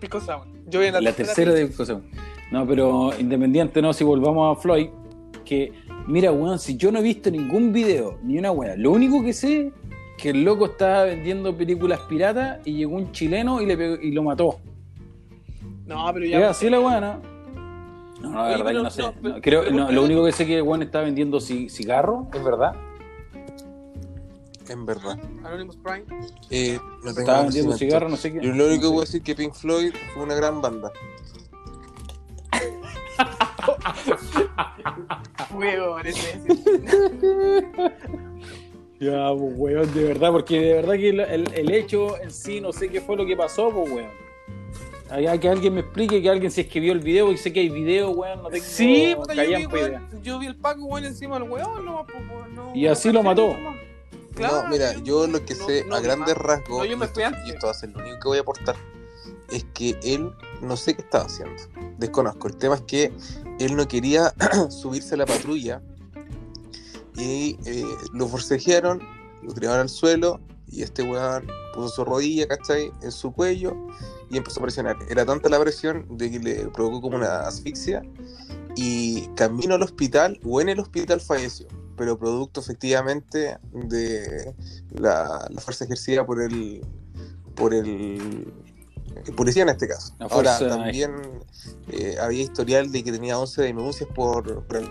[0.02, 0.44] Pico Sour.
[0.66, 2.02] Yo voy en La, la, tercera de pisco sour.
[2.50, 4.88] No, pero independiente, no, si volvamos a Floyd,
[5.44, 5.72] que
[6.06, 9.32] mira, weón, si yo no he visto ningún video, ni una weá, lo único que
[9.32, 9.72] sé
[10.18, 14.10] que el loco estaba vendiendo películas piratas y llegó un chileno y, le pegó- y
[14.12, 14.56] lo mató.
[15.86, 16.50] No, pero ¿Es ya.
[16.50, 17.20] así la weá, no?
[18.20, 19.02] No, la Oye, verdad pero que no sé.
[19.02, 21.04] no, No, pero- creo, pero no, ¿por lo único que sé que el weón estaba
[21.04, 22.74] vendiendo ci- cigarro, ¿es verdad?
[24.68, 25.18] En verdad.
[25.44, 26.04] Anonymous Prime.
[26.50, 27.78] Eh, no Estaba vendiendo conocimiento.
[27.78, 28.40] cigarro, no sé qué.
[28.40, 30.92] Yo lo único que puedo decir es que Pink Floyd fue una gran banda.
[36.04, 36.42] Ese
[39.00, 42.60] Ya, pues, weón, de verdad, porque de verdad que el, el- el hecho en sí,
[42.60, 44.10] no sé qué fue lo que pasó, pues, weón.
[45.10, 47.68] Hay que alguien me explique, que alguien se escribió el video, y sé que hay
[47.68, 51.36] video, weón, no tengo Sí, puta, yo vi, weón, yo vi el Paco, weón, encima
[51.38, 53.56] del weón, no, weón, no, Y así lo mató.
[54.40, 57.22] No, mira, yo lo que no- sé no a grandes rasgos, No, yo me fui
[57.22, 57.40] antes.
[57.46, 58.76] y esto va a ser lo único que voy a aportar,
[59.50, 60.30] es que él
[60.60, 61.60] no sé qué estaba haciendo.
[61.98, 62.48] Desconozco.
[62.48, 63.12] El tema es que
[63.58, 64.34] él no quería
[64.70, 65.82] subirse a la patrulla
[67.16, 69.00] y eh, lo forcejearon,
[69.42, 72.90] lo tiraron al suelo y este weón puso su rodilla, ¿cachai?
[73.02, 73.74] En su cuello
[74.30, 74.96] y empezó a presionar.
[75.10, 78.02] Era tanta la presión de que le provocó como una asfixia
[78.74, 81.66] y camino al hospital o en el hospital falleció,
[82.02, 84.52] pero producto efectivamente de
[84.90, 86.84] la, la fuerza ejercida por el
[87.54, 88.52] por el,
[89.36, 90.12] policía en este caso.
[90.18, 91.14] Ahora también
[91.92, 94.90] eh, había historial de que tenía 11 denuncias por, por el-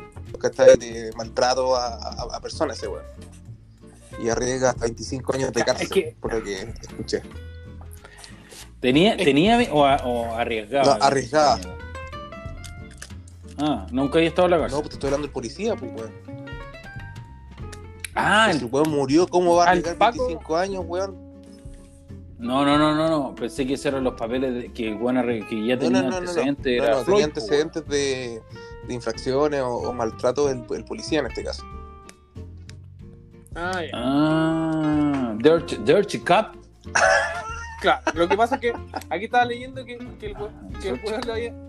[0.79, 3.03] de maltrato a, a- a personas ese weón.
[4.23, 7.23] Y arriesga hasta 25 años de es cárcel, que- por lo que escuché.
[8.79, 10.97] ¿Tenía, Es- tenía o, o arriesgaba?
[10.97, 11.59] No, arriesgaba.
[13.57, 14.79] Ah, nunca había estado en la No, cárcel.
[14.79, 16.20] pues te estoy hablando del policía, pues weón.
[18.15, 21.15] Ah, Si el- weón murió, ¿cómo va a Paco- 25 años, weón?
[22.37, 23.35] no, no, no, no, no.
[23.35, 26.09] Pensé que esos eran los papeles de, que, arre- que ya No, tenía no, no,
[26.09, 26.17] no, no.
[26.29, 26.77] antecedentes.
[26.77, 28.41] No, era no, Floyd, tenía antecedentes de,
[28.87, 31.63] de infracciones o, o maltrato del el policía en este caso.
[33.55, 33.89] Ah, ya.
[33.93, 36.57] Ah, Dirty, Dirty Cup.
[37.81, 38.73] Claro, lo que pasa es que
[39.09, 40.99] aquí estaba leyendo que, que el weón que el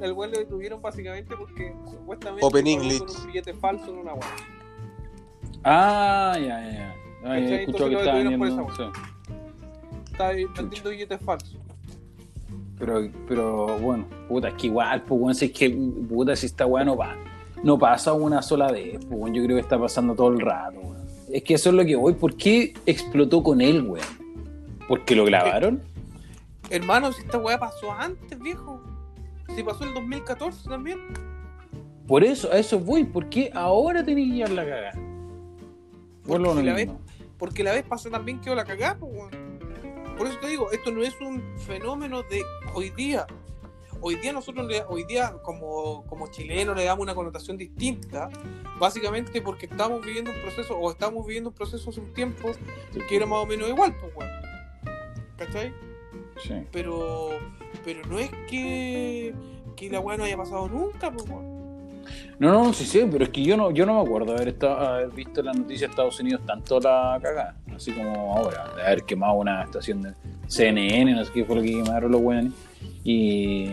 [0.02, 3.00] el lo detuvieron básicamente porque supuestamente Open English.
[3.00, 4.28] un billete falso en una weá.
[5.64, 6.94] Ah, ya, ya, ya.
[7.24, 7.96] Ay, he escuchado que.
[10.10, 11.58] Estaba ahí vendiendo billetes falsos.
[12.78, 15.70] Pero, pero bueno, puta, es que igual, pues, weón, si es que,
[16.08, 17.16] puta, si esta weá no, pa-
[17.62, 21.06] no pasa una sola vez, pues, yo creo que está pasando todo el rato, weón.
[21.32, 22.14] Es que eso es lo que voy.
[22.14, 24.04] ¿Por qué explotó con él, weón?
[24.88, 25.80] ¿Porque lo grabaron?
[26.70, 28.80] Hermano, si esta weá pasó antes, viejo.
[29.54, 30.98] Si pasó en el 2014 también.
[32.08, 33.04] Por eso, a eso voy.
[33.04, 34.92] ¿Por qué ahora tenés que llevar la cagada?
[36.54, 37.00] Si la mismo.
[37.38, 39.30] Porque la vez pasada también quedó la cagada, pues.
[40.16, 42.42] Por eso te digo, esto no es un fenómeno de
[42.74, 43.26] hoy día.
[44.04, 48.28] Hoy día nosotros, le- hoy día como, como chilenos le damos una connotación distinta,
[48.78, 52.50] básicamente porque estamos viviendo un proceso, o estamos viviendo un proceso hace un tiempo
[53.08, 54.30] que era más o menos igual, pues, weón.
[55.36, 55.72] ¿Cachai?
[56.42, 56.54] Sí.
[56.72, 57.30] Pero,
[57.84, 59.34] pero no es que,
[59.76, 61.61] que la weá no haya pasado nunca, pues, weón.
[62.38, 64.76] No, no, sí sé, pero es que yo no, yo no me acuerdo haber, estado,
[64.78, 68.82] haber visto en las noticias de Estados Unidos tanto la cagada, así como ahora, de
[68.82, 70.12] haber quemado una estación de
[70.48, 72.52] CNN, no sé qué fue lo que quemaron los buenos,
[73.04, 73.68] y,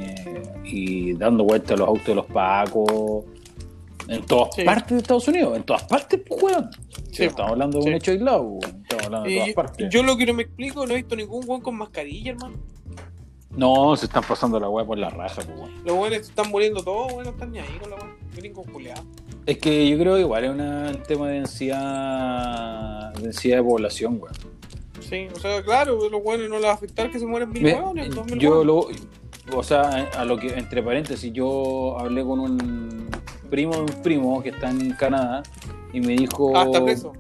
[0.66, 3.26] y dando vueltas a los autos de los pacos,
[4.08, 4.64] en todas Sí.
[4.64, 6.70] partes de Estados Unidos, en todas partes, pues, weón.
[7.12, 7.90] Sí, estamos hablando de sí.
[7.90, 8.82] un hecho aislado, weón.
[8.84, 9.90] estamos hablando de todas partes.
[9.92, 12.58] yo lo que no me explico, no he visto ningún weón con mascarilla, hermano.
[13.56, 15.72] No, se están pasando la weá por la raja, pues, weón.
[15.84, 18.12] Los weones están muriendo todos, weón, no están ni ahí con la weón.
[18.36, 19.04] Gringos culiados.
[19.46, 24.20] Es que yo creo que igual es una- un tema de densidad, densidad de población,
[24.22, 24.36] weón.
[25.02, 27.66] Sí, o sea, claro, los weones no les va a afectar que se mueran mil
[27.66, 28.88] weones, dos mil yo lo,
[29.56, 33.10] o sea, a lo que, entre paréntesis, yo hablé con un
[33.50, 35.42] primo de un primo que está en Canadá
[35.92, 37.14] y me dijo, Ah, está preso.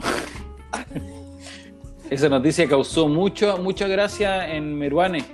[2.10, 5.24] esa noticia causó mucho, mucha gracia en Meruane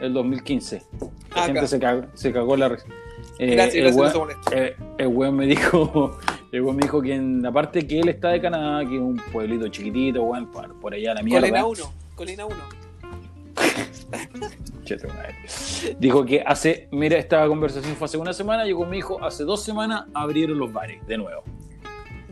[0.00, 0.82] el 2015.
[1.00, 1.08] La
[1.42, 2.66] Ah, gente se, cagó, se cagó la.
[3.38, 4.50] Eh, Gracias, el gracias, no weón- molesta.
[4.56, 6.18] eh, el weón me dijo,
[6.52, 9.00] el weón me dijo que en la parte que él está de Canadá, que es
[9.00, 11.40] un pueblito chiquitito, weón, por, por allá la mierda.
[11.48, 12.56] Colina 1, Colina 1.
[14.84, 15.34] Che, tu madre.
[15.98, 19.62] Dijo que hace, mira, esta conversación fue hace una semana, llegó mi hijo, hace dos
[19.62, 21.42] semanas abrieron los bares de nuevo.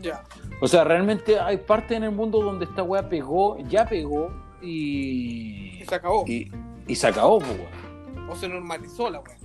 [0.01, 0.23] Ya.
[0.61, 5.79] O sea, realmente hay parte en el mundo donde esta weá pegó, ya pegó y.
[5.81, 6.23] Y se acabó.
[6.27, 6.51] Y,
[6.87, 8.29] y se acabó, pues, weón.
[8.29, 9.37] O se normalizó la weón.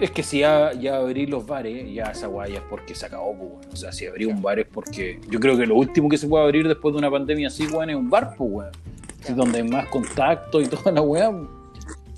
[0.00, 3.06] Es que si ya, ya abrí los bares, ya esa weá ya es porque se
[3.06, 3.72] acabó, pues, weón.
[3.72, 5.20] O sea, si abrí un bar es porque.
[5.28, 7.90] Yo creo que lo último que se puede abrir después de una pandemia así, weón,
[7.90, 8.72] es un bar, pues, weón.
[9.22, 11.32] Sí, donde hay más contacto y toda la weá.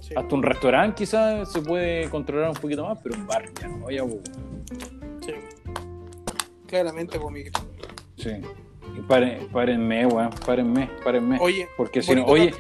[0.01, 0.15] Sí.
[0.17, 3.91] Hasta un restaurante quizás se puede controlar un poquito más, pero un bar ya no,
[3.91, 5.21] ya, pues, weón.
[5.21, 5.33] sí.
[6.67, 7.53] Claramente, Miguel.
[8.17, 8.31] Sí.
[8.97, 11.39] Y paren, párenme, weón, párenme, párenme.
[11.41, 12.55] Oye, Porque si no, oye,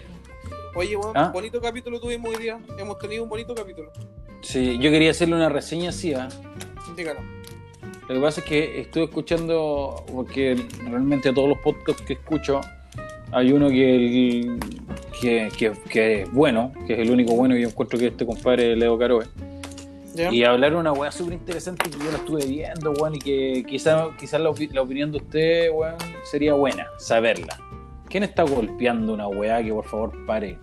[0.76, 1.30] Oye, weón, ¿Ah?
[1.32, 2.58] bonito capítulo tuvimos hoy día.
[2.78, 3.90] Hemos tenido un bonito capítulo.
[4.42, 6.28] sí, yo quería hacerle una reseña así, ¿ah?
[6.96, 7.20] Dígalo.
[8.08, 12.60] Lo que pasa es que estuve escuchando, porque realmente a todos los podcasts que escucho,
[13.32, 14.60] hay uno que, el-
[15.20, 18.12] que, que, que es bueno, que es el único bueno que yo encuentro que es
[18.12, 19.26] este compadre Leo Caroe.
[20.14, 20.32] ¿Ya?
[20.32, 24.08] Y hablaron una weá súper interesante que yo la estuve viendo, weón, y que quizás
[24.18, 25.96] quizá la, la opinión de usted, weón,
[26.30, 27.58] sería buena, saberla.
[28.08, 30.58] ¿Quién está golpeando una weá que por favor pare?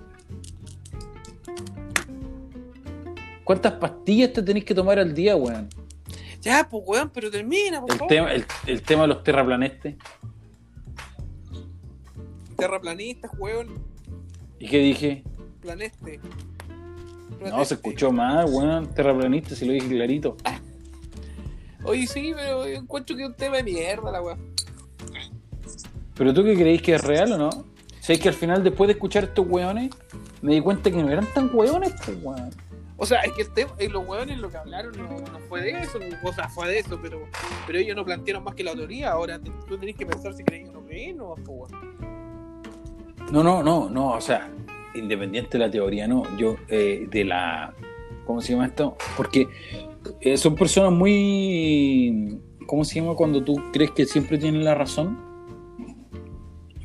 [3.44, 5.68] ¿Cuántas pastillas te tenéis que tomar al día, weón?
[6.42, 8.10] Ya, pues, weón, pero termina, por El favor.
[8.10, 9.96] tema, el, el tema de los terraplanestes.
[12.58, 13.68] Terraplanistas, weón.
[14.60, 15.24] ¿Y qué dije?
[15.62, 16.20] Planeste.
[17.42, 18.88] No, se escuchó mal, weón.
[18.94, 20.38] Terraplanistas, si lo dije clarito.
[21.84, 24.38] Oye, sí, pero yo encuentro que es un tema de mierda la weá.
[26.16, 27.50] ¿Pero tú qué creéis que es real o no?
[28.00, 29.90] ¿Sabéis que al final, después de escuchar estos weones,
[30.42, 32.50] me di cuenta que no eran tan weones, pues, weón.
[32.98, 35.62] O sea, es que el tema, eh, los hueones lo que hablaron no, no fue
[35.62, 37.24] de eso, o sea, fue de eso, pero,
[37.66, 39.12] pero ellos no plantearon más que la teoría.
[39.12, 41.72] Ahora te- tú tenés que pensar si crees o no crees, no, pues.
[43.32, 44.50] No, no, no, no, o sea,
[44.96, 47.74] independiente de la teoría, no, yo, eh, de la,
[48.26, 48.96] ¿cómo se llama esto?
[49.18, 49.48] Porque
[50.22, 55.33] eh, son personas muy, ¿cómo se llama cuando tú crees que siempre tienen la razón?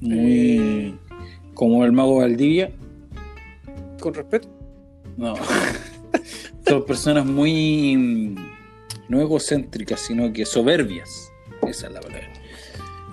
[0.00, 0.94] Muy, Eh.
[1.54, 2.70] como el mago Valdivia,
[4.00, 4.48] Con respeto.
[5.16, 5.34] no,
[6.66, 8.34] son personas muy,
[9.08, 11.30] no egocéntricas, sino que soberbias,
[11.66, 12.32] esa es la palabra.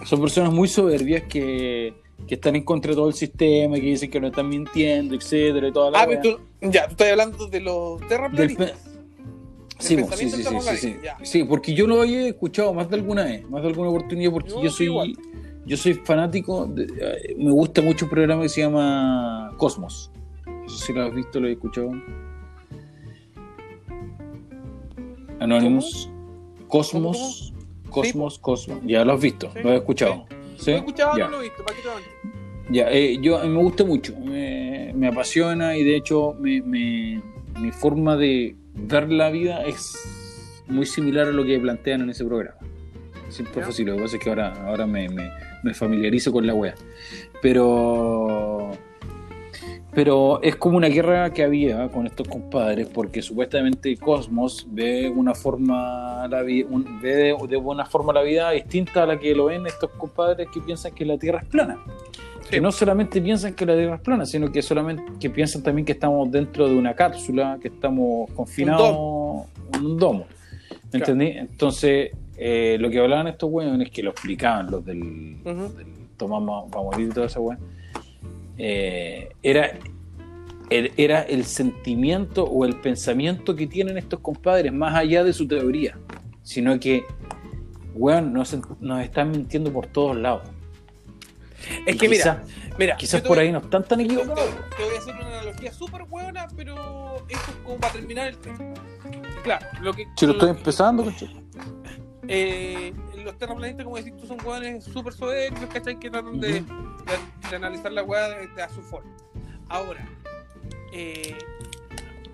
[0.05, 1.93] Son personas muy soberbias que,
[2.27, 5.67] que están en contra de todo el sistema, que dicen que no están mintiendo, etcétera,
[5.67, 8.73] y toda la Ah, pero tú, ya, tú estás hablando de los terraplanistas.
[9.79, 11.43] Sí, sí, sí, sí, sí, sí.
[11.43, 14.69] porque yo lo había escuchado más de alguna vez, más de alguna oportunidad, porque yo
[14.69, 15.17] sí, soy igual.
[15.66, 20.11] Yo soy fanático, de- eh, me gusta mucho un programa que se llama Cosmos.
[20.45, 21.91] No sé si lo has visto, lo he escuchado.
[25.39, 26.09] Anonymous.
[26.68, 27.53] Cosmos.
[27.89, 28.80] Cosmos, Cosmos.
[28.86, 30.26] Ya lo has visto, Sí, lo he escuchado.
[30.57, 30.72] ¿Sí?
[30.72, 31.26] Lo he escuchado, Ya.
[31.26, 31.63] no lo he visto.
[32.72, 37.22] Ya, eh, yo me gusta mucho, me, me apasiona y de hecho me- me-
[37.59, 39.93] mi forma de ver la vida es
[40.68, 42.57] muy similar a lo que plantean en ese programa.
[43.30, 45.32] Siempre fue así, lo que pasa es que ahora, ahora me, me-
[45.63, 46.76] me familiarizo con la wea.
[47.41, 48.71] Pero,
[49.93, 55.34] pero es como una guerra que había con estos compadres porque supuestamente Cosmos ve una
[55.34, 59.34] forma la vi- un- ve de, de una forma la vida distinta a la que
[59.34, 61.80] lo ven estos compadres que piensan que la Tierra es plana
[62.49, 65.84] que no solamente piensan que la Tierra es plana, sino que solamente que piensan también
[65.84, 70.26] que estamos dentro de una cápsula, que estamos confinados en un domo.
[70.93, 71.13] ¿Me Claro.
[71.13, 71.38] entendí?
[71.39, 75.73] Entonces, eh, lo que hablaban estos weones, que lo explicaban los del, Ujú.
[75.77, 76.43] del Tomás
[76.99, 77.57] y toda esa weá,
[78.57, 79.71] eh, era,
[80.69, 85.47] el- era el sentimiento o el pensamiento que tienen estos compadres, más allá de su
[85.47, 85.97] teoría,
[86.43, 87.03] sino que,
[87.93, 90.43] weón, nos, nos están mintiendo por todos lados.
[91.86, 94.49] Es Y que quizá- mira, mira, Quizás por voy- ahí no están tan te- equivocados.
[94.77, 98.38] te voy a hacer una analogía súper buena, pero esto es como para terminar el
[98.38, 98.57] tema.
[99.43, 100.05] Claro, lo que.
[100.15, 101.44] Si lo estoy empezando, ¿cachai?
[102.28, 105.97] Eh, los terraplanistas, como decís tú, son hueones súper soberbios, ¿cachai?
[105.99, 106.63] Que tratan de, de-
[107.49, 108.28] de analizar la hueá
[108.63, 109.11] a su forma.
[109.69, 110.07] Ahora,
[110.93, 111.38] eh,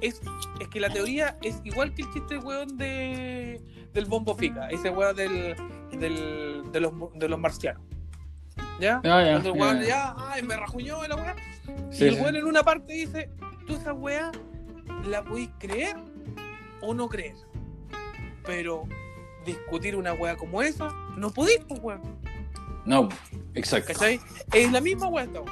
[0.02, 0.22] es,
[0.60, 3.62] es que la teoría es igual que el chiste hueón de,
[3.94, 5.56] del bombo fica, ese hueón del,
[5.92, 7.84] del, de, los, de los marcianos.
[8.80, 8.98] ¿Ya?
[9.06, 9.88] Ah, Cuando el hueón ya.
[9.88, 11.36] ya, ay, me rajuñó la hueá.
[11.92, 13.30] Sí, y el hueón en una parte dice,
[13.68, 14.32] tú esa hueá
[15.08, 15.96] la podéis creer
[16.82, 17.36] o no creer.
[18.46, 18.84] Pero
[19.46, 22.02] discutir una hueá como esa, no podéis, pues, weón.
[22.86, 23.10] No,
[23.54, 23.94] exacto.
[23.94, 24.20] ¿Cachai?
[24.54, 25.40] Es la misma hueá esta.
[25.42, 25.46] Tú,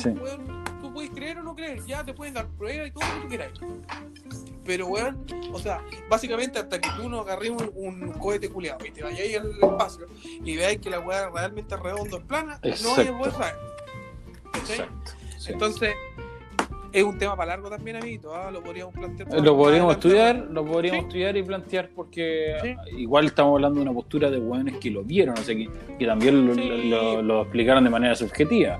[0.00, 0.08] Sí.
[0.08, 3.14] weón, tú puedes creer o no creer, ya te pueden dar pruebas y todo lo
[3.14, 3.50] que tú quieras.
[4.64, 8.90] Pero, weón, o sea, básicamente hasta que tú no agarres un, un cohete culiado y
[8.90, 13.00] te vayáis al espacio y veáis que la hueá realmente es redonda, plana, no Exacto.
[13.00, 13.54] hay a poder saber.
[14.52, 14.76] ¿Cachai?
[14.80, 15.12] Exacto.
[15.38, 15.52] sí.
[15.52, 15.94] Entonces,
[16.94, 18.34] es un tema para largo también, amiguito.
[18.34, 18.50] ¿ah?
[18.50, 19.40] Lo podríamos plantear.
[19.42, 21.06] Lo podríamos estudiar, lo podríamos Sí.
[21.08, 22.76] estudiar y plantear porque Sí.
[22.98, 25.68] igual estamos hablando de una postura de hueones que lo vieron, o sea, que,
[25.98, 26.88] que también lo, Sí.
[26.88, 28.78] lo- lo explicaron de manera subjetiva.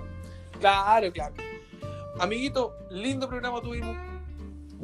[0.60, 1.34] Claro, claro.
[2.20, 3.96] Amiguito, lindo programa tuvimos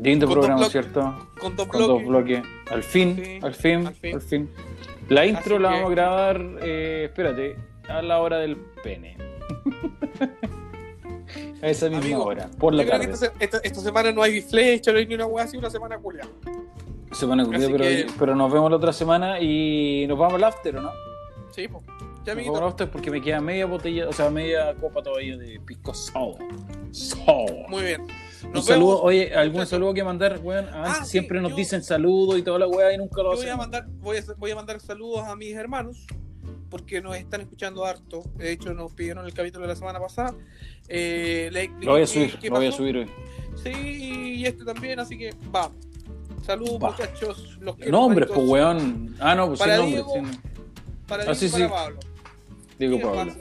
[0.02, 0.72] Lindo Con programa, bloques.
[0.72, 1.28] ¿cierto?
[1.40, 2.40] con dos Con dos bloques.
[2.40, 2.72] bloques.
[2.72, 4.14] Al fin, al fin, al fin.
[4.14, 4.50] al fin.
[5.08, 7.56] La intro Así la que- vamos a grabar, eh, espérate,
[7.88, 9.16] a la hora del pene.
[11.62, 13.10] a esa misma Amigo, hora, por la tarde.
[13.12, 15.98] esta, esta- esta semana no hay flecha, no hay ni una hueá así, una semana
[15.98, 16.26] culia.
[17.12, 20.44] Semana culiada, Así pero, que- pero nos vemos la otra semana y nos vamos al
[20.44, 20.90] after, ¿o no?
[21.50, 21.84] Sí, pues.
[22.24, 25.36] Ya, Nos vamos al after porque me queda media botella, o sea, media copa todavía
[25.36, 26.36] de pisco sour.
[26.92, 27.68] Sour.
[27.68, 28.02] Muy bien.
[28.44, 29.00] Un Nos saludo, vemos.
[29.04, 30.66] oye, algún saludo que mandar, weón.
[30.72, 33.32] Ah, Ah, sí, siempre nos yo- dicen saludos y toda la weá y nunca lo
[33.32, 33.58] Yo voy a hacen.
[33.58, 36.06] mandar, voy a, voy a mandar saludos a mis hermanos
[36.68, 38.22] porque nos están escuchando harto.
[38.36, 40.34] De hecho, nos pidieron el capítulo de la semana pasada.
[40.88, 43.10] Eh, le Lo voy a subir, lo voy a subir hoy.
[43.62, 43.70] Sí,
[44.38, 45.76] y este también, así que vamos.
[46.44, 47.58] Saludos, muchachos.
[47.60, 49.14] Los quiero, Nombres, pues weón.
[49.20, 50.04] Ah, no, pues sin Para nombres.
[50.06, 50.40] Diego, sin-
[51.06, 51.70] Para Ah, sí, para sí.
[51.70, 52.00] Pablo.
[52.78, 53.32] Diego ¿Quién Pablo.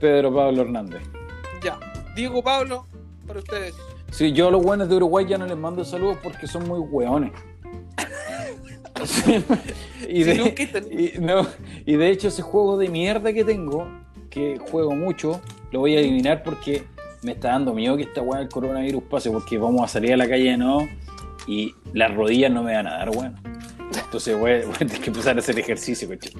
[0.00, 1.02] Pedro Pablo Hernández.
[1.62, 1.78] Ya.
[2.16, 2.86] Diego Pablo,
[3.26, 3.74] para ustedes.
[4.10, 6.80] Sí, yo a los weones de Uruguay ya no les mando saludos porque son muy
[6.80, 7.30] weones.
[10.08, 10.34] Y, de,
[10.90, 11.46] y, no,
[11.86, 13.86] y de hecho ese juego de mierda que tengo,
[14.28, 16.84] que juego mucho, lo voy a eliminar porque
[17.22, 20.16] me está dando miedo que esta weá del coronavirus pase porque vamos a salir a
[20.16, 20.88] la calle nuevo
[21.46, 23.36] y las rodillas no me van a dar, weón.
[24.04, 26.32] Entonces voy, a- voy a tener que empezar a hacer ejercicio, coche.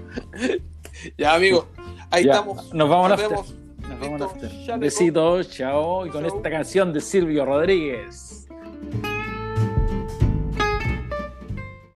[1.16, 1.68] Ya, amigo.
[2.10, 2.72] Ahí Ya, estamos.
[2.74, 3.30] Nos vamos Nos after.
[3.38, 3.54] vemos.
[4.68, 6.06] Nos Besitos, chao.
[6.06, 6.36] Y con Chao.
[6.36, 8.48] esta canción de Silvio Rodríguez.